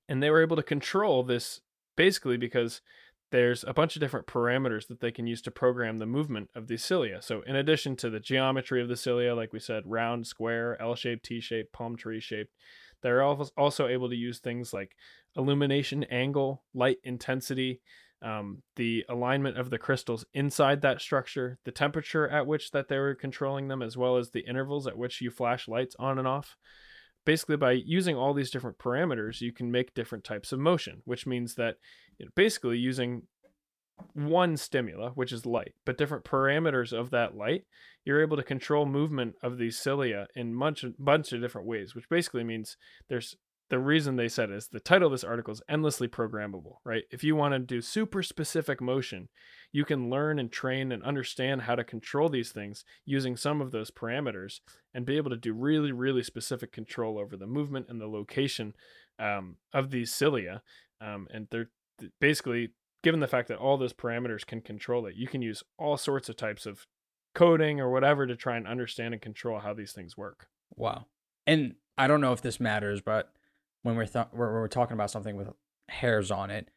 and 0.10 0.22
they 0.22 0.30
were 0.30 0.42
able 0.42 0.58
to 0.58 0.64
control 0.64 1.24
this 1.24 1.62
basically 1.96 2.36
because 2.36 2.82
there's 3.32 3.64
a 3.64 3.74
bunch 3.74 3.96
of 3.96 4.02
different 4.02 4.28
parameters 4.28 4.88
that 4.88 5.00
they 5.00 5.12
can 5.12 5.28
use 5.28 5.42
to 5.44 5.50
program 5.50 5.98
the 6.00 6.06
movement 6.06 6.50
of 6.54 6.68
these 6.68 6.84
cilia. 6.84 7.22
So 7.22 7.42
in 7.44 7.56
addition 7.56 7.96
to 7.96 8.10
the 8.10 8.20
geometry 8.20 8.82
of 8.82 8.90
the 8.90 8.98
cilia, 8.98 9.34
like 9.34 9.54
we 9.54 9.60
said, 9.60 9.84
round, 9.86 10.28
square, 10.28 10.76
L-shaped, 10.82 11.24
T-shaped, 11.24 11.72
palm 11.72 11.96
tree 11.96 12.20
shaped, 12.20 12.52
they're 13.02 13.22
al- 13.22 13.50
also 13.56 13.88
able 13.88 14.10
to 14.10 14.16
use 14.18 14.40
things 14.40 14.74
like 14.74 14.98
illumination 15.38 16.04
angle, 16.06 16.64
light 16.74 16.98
intensity, 17.06 17.82
um, 18.24 18.64
the 18.76 19.06
alignment 19.10 19.58
of 19.58 19.70
the 19.70 19.78
crystals 19.78 20.26
inside 20.34 20.82
that 20.82 21.02
structure, 21.02 21.60
the 21.66 21.72
temperature 21.72 22.28
at 22.28 22.48
which 22.48 22.72
that 22.72 22.88
they 22.88 22.98
were 22.98 23.16
controlling 23.16 23.68
them, 23.68 23.82
as 23.82 23.98
well 23.98 24.18
as 24.18 24.32
the 24.32 24.46
intervals 24.48 24.88
at 24.88 24.98
which 24.98 25.22
you 25.22 25.30
flash 25.30 25.68
lights 25.68 25.96
on 26.00 26.18
and 26.18 26.28
off. 26.28 26.56
Basically 27.26 27.58
by 27.58 27.72
using 27.72 28.18
all 28.18 28.34
these 28.34 28.52
different 28.52 28.78
parameters 28.78 29.40
you 29.40 29.54
can 29.54 29.72
make 29.72 29.94
different 29.94 30.26
types 30.26 30.52
of 30.52 30.60
motion 30.60 31.02
which 31.06 31.26
means 31.26 31.56
that 31.56 31.78
you 32.18 32.26
know, 32.26 32.32
basically 32.36 32.78
using 32.78 33.22
one 34.14 34.56
stimula 34.56 35.14
which 35.16 35.32
is 35.32 35.46
light 35.46 35.74
but 35.86 35.98
different 35.98 36.26
parameters 36.26 36.92
of 36.92 37.12
that 37.12 37.38
light 37.38 37.64
you're 38.04 38.22
able 38.22 38.36
to 38.36 38.44
control 38.44 38.86
movement 38.86 39.36
of 39.42 39.58
these 39.58 39.80
cilia 39.80 40.28
in 40.36 40.54
much 40.54 40.84
bunch 41.00 41.32
of 41.32 41.40
different 41.40 41.66
ways 41.66 41.96
which 41.96 42.10
basically 42.10 42.44
means 42.44 42.76
there's 43.08 43.38
the 43.74 43.80
reason 43.80 44.16
they 44.16 44.30
said 44.30 44.52
is 44.52 44.68
the 44.68 44.80
title 44.80 45.08
of 45.08 45.12
this 45.14 45.24
article 45.24 45.52
is 45.52 45.62
endlessly 45.68 46.08
programmable 46.08 46.76
right 46.86 47.06
if 47.10 47.24
you 47.24 47.36
want 47.36 47.54
to 47.54 47.60
do 47.60 47.82
super 47.82 48.22
specific 48.22 48.80
motion 48.80 49.28
you 49.74 49.84
can 49.84 50.10
learn 50.10 50.38
and 50.38 50.52
train 50.52 50.92
and 50.92 51.04
understand 51.04 51.64
how 51.64 51.76
to 51.76 51.84
control 51.84 52.30
these 52.30 52.52
things 52.52 52.86
using 53.06 53.36
some 53.36 53.60
of 53.60 53.72
those 53.72 53.90
parameters 53.90 54.60
and 54.94 55.04
be 55.06 55.18
able 55.18 55.32
to 55.32 55.36
do 55.36 55.52
really, 55.52 55.92
really 55.92 56.22
specific 56.22 56.72
control 56.72 57.18
over 57.18 57.36
the 57.36 57.48
movement 57.48 57.88
and 57.90 58.00
the 58.00 58.08
location 58.08 58.74
um, 59.18 59.58
of 59.74 59.90
these 59.90 60.14
cilia. 60.14 60.62
Um, 61.02 61.28
and 61.34 61.48
they're 61.50 61.72
basically, 62.22 62.70
given 63.04 63.20
the 63.20 63.28
fact 63.28 63.48
that 63.48 63.58
all 63.58 63.78
those 63.78 63.94
parameters 63.94 64.46
can 64.46 64.62
control 64.62 65.08
it, 65.08 65.16
you 65.16 65.28
can 65.28 65.42
use 65.42 65.64
all 65.80 65.98
sorts 65.98 66.30
of 66.30 66.38
types 66.38 66.68
of 66.68 66.86
coding 67.34 67.82
or 67.82 67.90
whatever 67.90 68.28
to 68.28 68.36
try 68.36 68.56
and 68.56 68.68
understand 68.68 69.16
and 69.16 69.24
control 69.24 69.60
how 69.60 69.74
these 69.74 69.92
things 69.92 70.16
work. 70.16 70.46
Wow. 70.76 71.08
And 71.48 71.74
I 71.98 72.06
don't 72.06 72.22
know 72.22 72.32
if 72.34 72.44
this 72.44 72.60
matters, 72.60 73.02
but 73.02 73.32
when 73.84 73.96
we're 73.96 74.06
th- 74.06 74.28
when 74.32 74.50
we're 74.50 74.68
talking 74.68 74.96
about 74.96 75.12
something 75.12 75.36
with 75.36 75.50
hairs 75.90 76.32
on 76.32 76.50
it, 76.50 76.70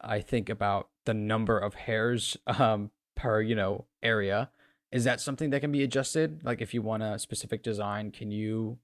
I 0.00 0.20
think 0.20 0.48
about 0.48 0.88
the 1.04 1.14
number 1.14 1.58
of 1.58 1.74
hairs 1.74 2.36
um 2.46 2.90
per, 3.14 3.40
you 3.40 3.54
know, 3.54 3.86
area. 4.02 4.50
Is 4.90 5.04
that 5.04 5.20
something 5.20 5.50
that 5.50 5.60
can 5.60 5.72
be 5.72 5.82
adjusted? 5.82 6.42
Like 6.44 6.60
if 6.60 6.74
you 6.74 6.82
want 6.82 7.02
a 7.02 7.18
specific 7.18 7.62
design, 7.62 8.10
can 8.10 8.30
you 8.30 8.78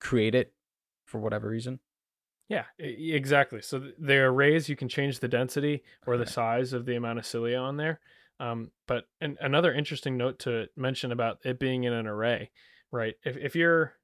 create 0.00 0.34
it 0.34 0.52
for 1.06 1.20
whatever 1.20 1.48
reason? 1.48 1.80
Yeah, 2.48 2.64
exactly. 2.78 3.60
So 3.60 3.80
th- 3.80 3.94
the 3.98 4.14
arrays, 4.14 4.68
you 4.68 4.76
can 4.76 4.88
change 4.88 5.18
the 5.18 5.28
density 5.28 5.82
or 6.06 6.16
the 6.16 6.26
size 6.26 6.72
of 6.72 6.86
the 6.86 6.94
amount 6.94 7.18
of 7.18 7.26
cilia 7.26 7.58
on 7.58 7.76
there. 7.76 8.00
Um, 8.38 8.70
but 8.86 9.08
an, 9.20 9.36
another 9.40 9.72
interesting 9.72 10.16
note 10.16 10.38
to 10.40 10.68
mention 10.76 11.10
about 11.10 11.38
it 11.44 11.58
being 11.58 11.84
in 11.84 11.92
an 11.92 12.06
array, 12.06 12.50
right? 12.92 13.14
If 13.24 13.36
if 13.36 13.56
you're 13.56 13.94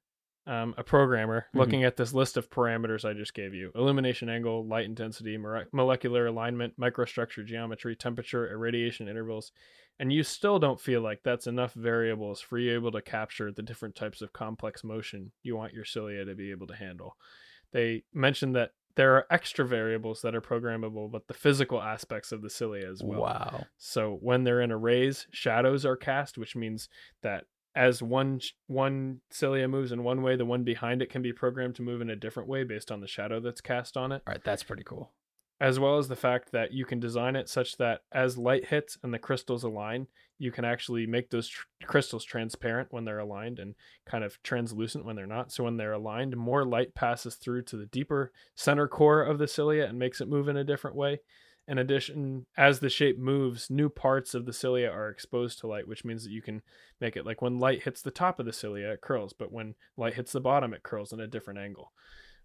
um, 0.45 0.73
a 0.77 0.83
programmer 0.83 1.45
Mhm. 1.53 1.59
looking 1.59 1.83
at 1.83 1.95
this 1.97 2.13
list 2.13 2.35
of 2.37 2.49
parameters 2.49 3.05
I 3.07 3.13
just 3.13 3.33
gave 3.33 3.53
you 3.53 3.71
illumination 3.75 4.27
angle, 4.29 4.65
light 4.67 4.85
intensity, 4.85 5.37
molecular 5.37 6.27
alignment, 6.27 6.77
microstructure 6.77 7.45
geometry, 7.45 7.95
temperature, 7.95 8.49
irradiation 8.49 9.07
intervals, 9.07 9.51
and 9.99 10.11
you 10.11 10.23
still 10.23 10.59
don't 10.59 10.81
feel 10.81 11.01
like 11.01 11.21
that's 11.23 11.47
enough 11.47 11.73
variables 11.73 12.41
for 12.41 12.57
you 12.57 12.73
able 12.73 12.91
to 12.91 13.01
capture 13.01 13.51
the 13.51 13.61
different 13.61 13.95
types 13.95 14.21
of 14.21 14.33
complex 14.33 14.83
motion 14.83 15.31
you 15.43 15.55
want 15.55 15.73
your 15.73 15.85
cilia 15.85 16.25
to 16.25 16.35
be 16.35 16.51
able 16.51 16.67
to 16.67 16.75
handle. 16.75 17.17
They 17.71 18.03
mentioned 18.13 18.55
that 18.55 18.71
there 18.95 19.15
are 19.15 19.25
extra 19.31 19.65
variables 19.65 20.21
that 20.21 20.35
are 20.35 20.41
programmable, 20.41 21.09
but 21.09 21.27
the 21.27 21.33
physical 21.33 21.81
aspects 21.81 22.31
of 22.31 22.43
the 22.43 22.49
cilia 22.49 22.87
as 22.91 23.01
well. 23.01 23.21
Wow. 23.21 23.65
So 23.77 24.17
when 24.21 24.43
they're 24.43 24.61
in 24.61 24.71
arrays, 24.71 25.25
shadows 25.31 25.83
are 25.83 25.95
cast, 25.95 26.37
which 26.37 26.55
means 26.55 26.89
that 27.21 27.45
as 27.75 28.01
one 28.03 28.39
one 28.67 29.21
cilia 29.31 29.67
moves 29.67 29.91
in 29.91 30.03
one 30.03 30.21
way, 30.21 30.35
the 30.35 30.45
one 30.45 30.63
behind 30.63 31.01
it 31.01 31.09
can 31.09 31.21
be 31.21 31.33
programmed 31.33 31.75
to 31.75 31.81
move 31.81 32.01
in 32.01 32.09
a 32.09 32.15
different 32.15 32.49
way 32.49 32.63
based 32.63 32.91
on 32.91 33.01
the 33.01 33.07
shadow 33.07 33.39
that's 33.39 33.61
cast 33.61 33.97
on 33.97 34.11
it, 34.11 34.21
All 34.27 34.33
right, 34.33 34.43
that's 34.43 34.63
pretty 34.63 34.83
cool. 34.83 35.11
as 35.59 35.79
well 35.79 35.97
as 35.97 36.07
the 36.07 36.15
fact 36.15 36.51
that 36.51 36.73
you 36.73 36.85
can 36.85 36.99
design 36.99 37.35
it 37.35 37.49
such 37.49 37.77
that 37.77 38.01
as 38.11 38.37
light 38.37 38.65
hits 38.67 38.97
and 39.03 39.13
the 39.13 39.19
crystals 39.19 39.63
align, 39.63 40.07
you 40.37 40.51
can 40.51 40.65
actually 40.65 41.05
make 41.07 41.29
those 41.29 41.47
tr- 41.47 41.65
crystals 41.85 42.25
transparent 42.25 42.89
when 42.91 43.05
they're 43.05 43.19
aligned 43.19 43.59
and 43.59 43.75
kind 44.05 44.23
of 44.23 44.41
translucent 44.43 45.05
when 45.05 45.15
they're 45.15 45.25
not. 45.25 45.51
So 45.51 45.63
when 45.63 45.77
they're 45.77 45.93
aligned, 45.93 46.35
more 46.35 46.65
light 46.65 46.93
passes 46.95 47.35
through 47.35 47.63
to 47.63 47.77
the 47.77 47.85
deeper 47.85 48.31
center 48.55 48.87
core 48.87 49.23
of 49.23 49.37
the 49.39 49.47
cilia 49.47 49.85
and 49.85 49.97
makes 49.97 50.19
it 50.21 50.27
move 50.27 50.47
in 50.49 50.57
a 50.57 50.63
different 50.65 50.97
way. 50.97 51.21
In 51.67 51.77
addition, 51.77 52.45
as 52.57 52.79
the 52.79 52.89
shape 52.89 53.17
moves, 53.17 53.69
new 53.69 53.87
parts 53.87 54.33
of 54.33 54.45
the 54.45 54.51
cilia 54.51 54.89
are 54.89 55.09
exposed 55.09 55.59
to 55.59 55.67
light, 55.67 55.87
which 55.87 56.03
means 56.03 56.23
that 56.23 56.31
you 56.31 56.41
can 56.41 56.61
make 56.99 57.15
it 57.15 57.25
like 57.25 57.41
when 57.41 57.57
light 57.57 57.83
hits 57.83 58.01
the 58.01 58.11
top 58.11 58.39
of 58.39 58.45
the 58.45 58.51
cilia, 58.51 58.91
it 58.91 59.01
curls, 59.01 59.31
but 59.31 59.51
when 59.51 59.75
light 59.95 60.15
hits 60.15 60.33
the 60.33 60.41
bottom, 60.41 60.73
it 60.73 60.83
curls 60.83 61.13
in 61.13 61.21
a 61.21 61.27
different 61.27 61.59
angle. 61.59 61.93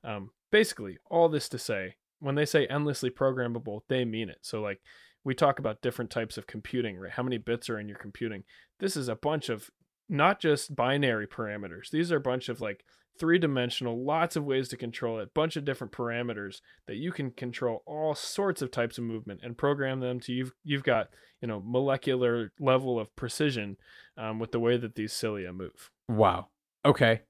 Um, 0.04 0.30
basically, 0.52 0.98
all 1.10 1.28
this 1.28 1.48
to 1.48 1.58
say, 1.58 1.96
when 2.20 2.36
they 2.36 2.46
say 2.46 2.66
endlessly 2.66 3.10
programmable, 3.10 3.80
they 3.88 4.04
mean 4.04 4.28
it. 4.28 4.38
So, 4.42 4.60
like, 4.60 4.80
we 5.24 5.34
talk 5.34 5.58
about 5.58 5.82
different 5.82 6.10
types 6.10 6.38
of 6.38 6.46
computing, 6.46 6.96
right? 6.96 7.12
How 7.12 7.24
many 7.24 7.38
bits 7.38 7.68
are 7.68 7.78
in 7.78 7.88
your 7.88 7.98
computing? 7.98 8.44
This 8.78 8.96
is 8.96 9.08
a 9.08 9.16
bunch 9.16 9.48
of 9.48 9.70
not 10.08 10.40
just 10.40 10.74
binary 10.76 11.26
parameters, 11.26 11.90
these 11.90 12.12
are 12.12 12.16
a 12.16 12.20
bunch 12.20 12.48
of 12.48 12.60
like 12.60 12.84
three 13.18 13.38
dimensional, 13.38 14.04
lots 14.04 14.36
of 14.36 14.44
ways 14.44 14.68
to 14.68 14.76
control 14.76 15.18
it, 15.18 15.34
bunch 15.34 15.56
of 15.56 15.64
different 15.64 15.92
parameters 15.92 16.60
that 16.86 16.96
you 16.96 17.12
can 17.12 17.30
control 17.30 17.82
all 17.86 18.14
sorts 18.14 18.62
of 18.62 18.70
types 18.70 18.98
of 18.98 19.04
movement 19.04 19.40
and 19.42 19.58
program 19.58 20.00
them 20.00 20.20
to 20.20 20.32
you've 20.32 20.52
you've 20.64 20.82
got 20.82 21.08
you 21.40 21.48
know 21.48 21.62
molecular 21.64 22.52
level 22.58 22.98
of 22.98 23.14
precision 23.16 23.76
um, 24.16 24.38
with 24.38 24.52
the 24.52 24.60
way 24.60 24.76
that 24.76 24.94
these 24.94 25.12
cilia 25.12 25.52
move. 25.52 25.90
Wow. 26.08 26.48
Okay. 26.84 27.22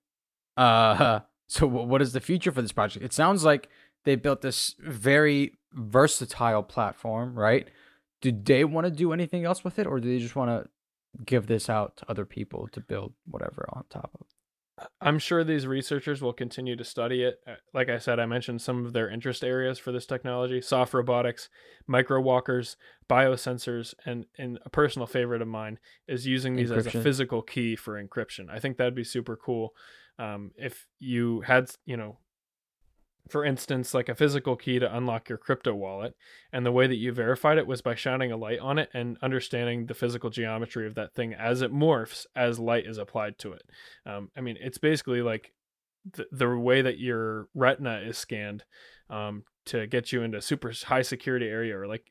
Uh, 0.56 1.20
so 1.48 1.68
wh- 1.68 1.86
what 1.86 2.02
is 2.02 2.12
the 2.12 2.20
future 2.20 2.52
for 2.52 2.62
this 2.62 2.72
project? 2.72 3.04
It 3.04 3.12
sounds 3.12 3.44
like 3.44 3.68
they 4.04 4.16
built 4.16 4.42
this 4.42 4.74
very 4.80 5.58
versatile 5.72 6.62
platform, 6.62 7.38
right? 7.38 7.68
Do 8.20 8.32
they 8.32 8.64
want 8.64 8.86
to 8.86 8.90
do 8.90 9.12
anything 9.12 9.44
else 9.44 9.62
with 9.62 9.78
it, 9.78 9.86
or 9.86 10.00
do 10.00 10.08
they 10.08 10.18
just 10.18 10.34
want 10.36 10.50
to 10.50 10.68
give 11.24 11.46
this 11.46 11.68
out 11.68 11.96
to 11.98 12.10
other 12.10 12.24
people 12.24 12.68
to 12.72 12.80
build 12.80 13.12
whatever 13.26 13.68
on 13.72 13.84
top 13.90 14.10
of? 14.20 14.26
I'm 15.00 15.18
sure 15.18 15.44
these 15.44 15.66
researchers 15.66 16.20
will 16.22 16.32
continue 16.32 16.76
to 16.76 16.84
study 16.84 17.22
it. 17.22 17.40
Uh, 17.46 17.54
Like 17.74 17.88
I 17.88 17.98
said, 17.98 18.18
I 18.20 18.26
mentioned 18.26 18.60
some 18.62 18.84
of 18.84 18.92
their 18.92 19.10
interest 19.10 19.42
areas 19.44 19.78
for 19.78 19.92
this 19.92 20.06
technology 20.06 20.60
soft 20.60 20.94
robotics, 20.94 21.48
micro 21.86 22.20
walkers, 22.20 22.76
biosensors, 23.08 23.94
and, 24.04 24.26
and 24.36 24.58
a 24.64 24.70
personal 24.70 25.06
favorite 25.06 25.42
of 25.42 25.48
mine 25.48 25.78
is 26.06 26.26
using 26.26 26.56
these 26.56 26.70
as 26.70 26.86
a 26.86 26.90
physical 27.02 27.42
key 27.42 27.76
for 27.76 28.02
encryption. 28.02 28.50
I 28.50 28.58
think 28.58 28.76
that'd 28.76 28.94
be 28.94 29.04
super 29.04 29.36
cool. 29.36 29.74
Um, 30.18 30.50
if 30.56 30.86
you 30.98 31.42
had, 31.42 31.70
you 31.84 31.96
know, 31.96 32.18
for 33.28 33.44
instance, 33.44 33.94
like 33.94 34.08
a 34.08 34.14
physical 34.14 34.56
key 34.56 34.78
to 34.78 34.96
unlock 34.96 35.28
your 35.28 35.38
crypto 35.38 35.74
wallet, 35.74 36.16
and 36.52 36.64
the 36.64 36.72
way 36.72 36.86
that 36.86 36.96
you 36.96 37.12
verified 37.12 37.58
it 37.58 37.66
was 37.66 37.80
by 37.82 37.94
shining 37.94 38.32
a 38.32 38.36
light 38.36 38.58
on 38.58 38.78
it 38.78 38.88
and 38.94 39.18
understanding 39.22 39.86
the 39.86 39.94
physical 39.94 40.30
geometry 40.30 40.86
of 40.86 40.94
that 40.94 41.14
thing 41.14 41.34
as 41.34 41.62
it 41.62 41.72
morphs 41.72 42.26
as 42.34 42.58
light 42.58 42.86
is 42.86 42.98
applied 42.98 43.38
to 43.38 43.52
it. 43.52 43.62
Um, 44.06 44.30
I 44.36 44.40
mean, 44.40 44.56
it's 44.60 44.78
basically 44.78 45.22
like 45.22 45.52
the, 46.12 46.26
the 46.32 46.58
way 46.58 46.82
that 46.82 46.98
your 46.98 47.48
retina 47.54 48.00
is 48.04 48.18
scanned 48.18 48.64
um, 49.10 49.44
to 49.66 49.86
get 49.86 50.12
you 50.12 50.22
into 50.22 50.40
super 50.40 50.72
high 50.86 51.02
security 51.02 51.46
area 51.46 51.78
or 51.78 51.86
like 51.86 52.10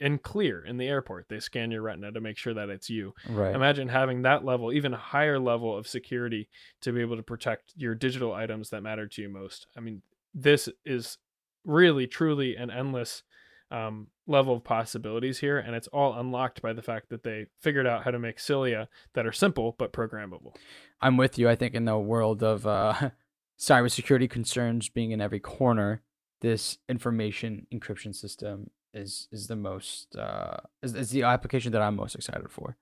in 0.00 0.18
clear 0.18 0.64
in 0.64 0.76
the 0.76 0.88
airport. 0.88 1.28
They 1.28 1.40
scan 1.40 1.70
your 1.70 1.82
retina 1.82 2.12
to 2.12 2.20
make 2.20 2.36
sure 2.36 2.54
that 2.54 2.68
it's 2.68 2.90
you. 2.90 3.14
Right. 3.28 3.54
Imagine 3.54 3.88
having 3.88 4.22
that 4.22 4.44
level, 4.44 4.72
even 4.72 4.94
a 4.94 4.98
higher 4.98 5.38
level 5.38 5.76
of 5.76 5.88
security 5.88 6.48
to 6.82 6.92
be 6.92 7.00
able 7.00 7.16
to 7.16 7.22
protect 7.22 7.72
your 7.76 7.94
digital 7.94 8.32
items 8.32 8.70
that 8.70 8.82
matter 8.82 9.06
to 9.06 9.22
you 9.22 9.28
most. 9.28 9.66
I 9.76 9.80
mean, 9.80 10.02
this 10.34 10.68
is 10.84 11.18
really, 11.64 12.06
truly 12.06 12.56
an 12.56 12.70
endless 12.70 13.22
um, 13.70 14.08
level 14.26 14.56
of 14.56 14.64
possibilities 14.64 15.38
here, 15.38 15.58
and 15.58 15.74
it's 15.74 15.88
all 15.88 16.18
unlocked 16.18 16.62
by 16.62 16.72
the 16.72 16.82
fact 16.82 17.08
that 17.10 17.22
they 17.22 17.46
figured 17.60 17.86
out 17.86 18.04
how 18.04 18.10
to 18.10 18.18
make 18.18 18.38
cilia 18.38 18.88
that 19.14 19.26
are 19.26 19.32
simple 19.32 19.74
but 19.78 19.92
programmable. 19.92 20.54
I'm 21.00 21.16
with 21.16 21.38
you. 21.38 21.48
I 21.48 21.56
think 21.56 21.74
in 21.74 21.84
the 21.84 21.98
world 21.98 22.42
of 22.42 22.66
uh, 22.66 23.10
cybersecurity 23.58 24.28
concerns 24.28 24.88
being 24.88 25.12
in 25.12 25.20
every 25.20 25.40
corner, 25.40 26.02
this 26.40 26.78
information 26.88 27.66
encryption 27.72 28.14
system 28.14 28.70
is 28.92 29.28
is 29.30 29.46
the 29.46 29.56
most 29.56 30.16
uh, 30.16 30.56
is, 30.82 30.94
is 30.94 31.10
the 31.10 31.22
application 31.22 31.72
that 31.72 31.82
I'm 31.82 31.96
most 31.96 32.14
excited 32.14 32.50
for. 32.50 32.76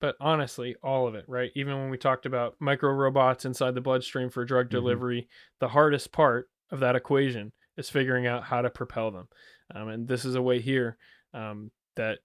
But 0.00 0.16
honestly, 0.20 0.76
all 0.82 1.06
of 1.06 1.14
it, 1.14 1.24
right? 1.26 1.50
Even 1.54 1.76
when 1.76 1.88
we 1.90 1.96
talked 1.96 2.26
about 2.26 2.56
micro 2.60 2.90
robots 2.90 3.44
inside 3.46 3.74
the 3.74 3.80
bloodstream 3.80 4.28
for 4.28 4.44
drug 4.44 4.66
Mhm. 4.66 4.70
delivery, 4.70 5.28
the 5.58 5.68
hardest 5.68 6.12
part 6.12 6.50
of 6.70 6.80
that 6.80 6.96
equation 6.96 7.52
is 7.76 7.88
figuring 7.88 8.26
out 8.26 8.44
how 8.44 8.60
to 8.62 8.68
propel 8.70 9.10
them. 9.10 9.28
Um, 9.74 9.88
and 9.88 10.08
this 10.08 10.24
is 10.24 10.34
a 10.34 10.42
way 10.42 10.60
here 10.60 10.98
um, 11.32 11.70
that, 11.96 12.20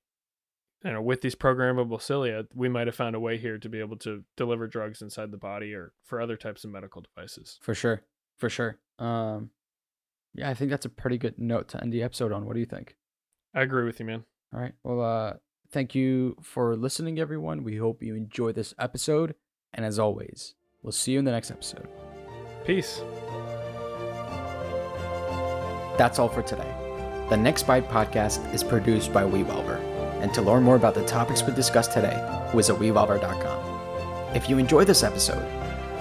you 0.85 0.91
know, 0.91 1.01
with 1.01 1.21
these 1.21 1.35
programmable 1.35 2.01
cilia, 2.01 2.45
we 2.53 2.69
might 2.69 2.87
have 2.87 2.95
found 2.95 3.15
a 3.15 3.19
way 3.19 3.37
here 3.37 3.57
to 3.57 3.67
be 3.69 3.79
able 3.79 3.97
to 3.97 4.23
deliver 4.37 4.67
drugs 4.67 5.01
inside 5.01 5.31
the 5.31 5.37
body 5.37 5.73
or 5.73 5.93
for 6.03 6.21
other 6.21 6.37
types 6.37 6.63
of 6.63 6.71
medical 6.71 7.01
devices. 7.01 7.57
For 7.61 7.73
sure. 7.75 8.03
For 8.37 8.49
sure. 8.49 8.79
Um, 8.99 9.51
yeah, 10.33 10.49
I 10.49 10.53
think 10.53 10.71
that's 10.71 10.85
a 10.85 10.89
pretty 10.89 11.17
good 11.17 11.37
note 11.39 11.67
to 11.69 11.81
end 11.81 11.91
the 11.91 12.03
episode 12.03 12.31
on. 12.31 12.45
What 12.45 12.53
do 12.53 12.59
you 12.61 12.65
think? 12.65 12.95
I 13.53 13.61
agree 13.61 13.83
with 13.85 13.99
you, 13.99 14.05
man. 14.05 14.23
All 14.53 14.59
right. 14.61 14.73
Well, 14.83 15.01
uh, 15.01 15.33
thank 15.71 15.95
you 15.95 16.35
for 16.41 16.75
listening, 16.75 17.19
everyone. 17.19 17.63
We 17.63 17.77
hope 17.77 18.03
you 18.03 18.15
enjoyed 18.15 18.55
this 18.55 18.73
episode. 18.77 19.35
And 19.73 19.85
as 19.85 19.97
always, 19.97 20.55
we'll 20.83 20.91
see 20.91 21.13
you 21.13 21.19
in 21.19 21.25
the 21.25 21.31
next 21.31 21.51
episode. 21.51 21.87
Peace. 22.65 23.01
That's 25.97 26.19
all 26.19 26.29
for 26.29 26.41
today. 26.41 26.73
The 27.29 27.37
Next 27.37 27.65
Byte 27.65 27.87
podcast 27.87 28.53
is 28.53 28.63
produced 28.63 29.13
by 29.13 29.23
Wevolver. 29.23 29.79
And 30.21 30.33
to 30.33 30.41
learn 30.41 30.63
more 30.63 30.75
about 30.75 30.93
the 30.93 31.05
topics 31.05 31.41
we 31.43 31.53
discussed 31.53 31.93
today, 31.93 32.17
visit 32.53 32.75
Wevolver.com. 32.75 34.35
If 34.35 34.49
you 34.49 34.57
enjoyed 34.57 34.87
this 34.87 35.03
episode, 35.03 35.47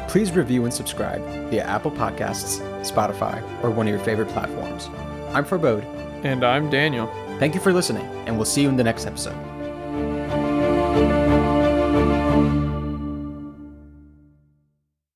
please 0.08 0.32
review 0.32 0.64
and 0.64 0.74
subscribe 0.74 1.22
via 1.50 1.64
Apple 1.64 1.90
Podcasts, 1.92 2.60
Spotify, 2.82 3.42
or 3.62 3.70
one 3.70 3.86
of 3.86 3.94
your 3.94 4.02
favorite 4.04 4.28
platforms. 4.28 4.88
I'm 5.32 5.44
Farbod. 5.44 5.84
And 6.24 6.44
I'm 6.44 6.68
Daniel. 6.68 7.06
Thank 7.38 7.54
you 7.54 7.60
for 7.60 7.72
listening, 7.72 8.04
and 8.26 8.36
we'll 8.36 8.44
see 8.44 8.60
you 8.62 8.68
in 8.68 8.76
the 8.76 8.84
next 8.84 9.06
episode. 9.06 9.49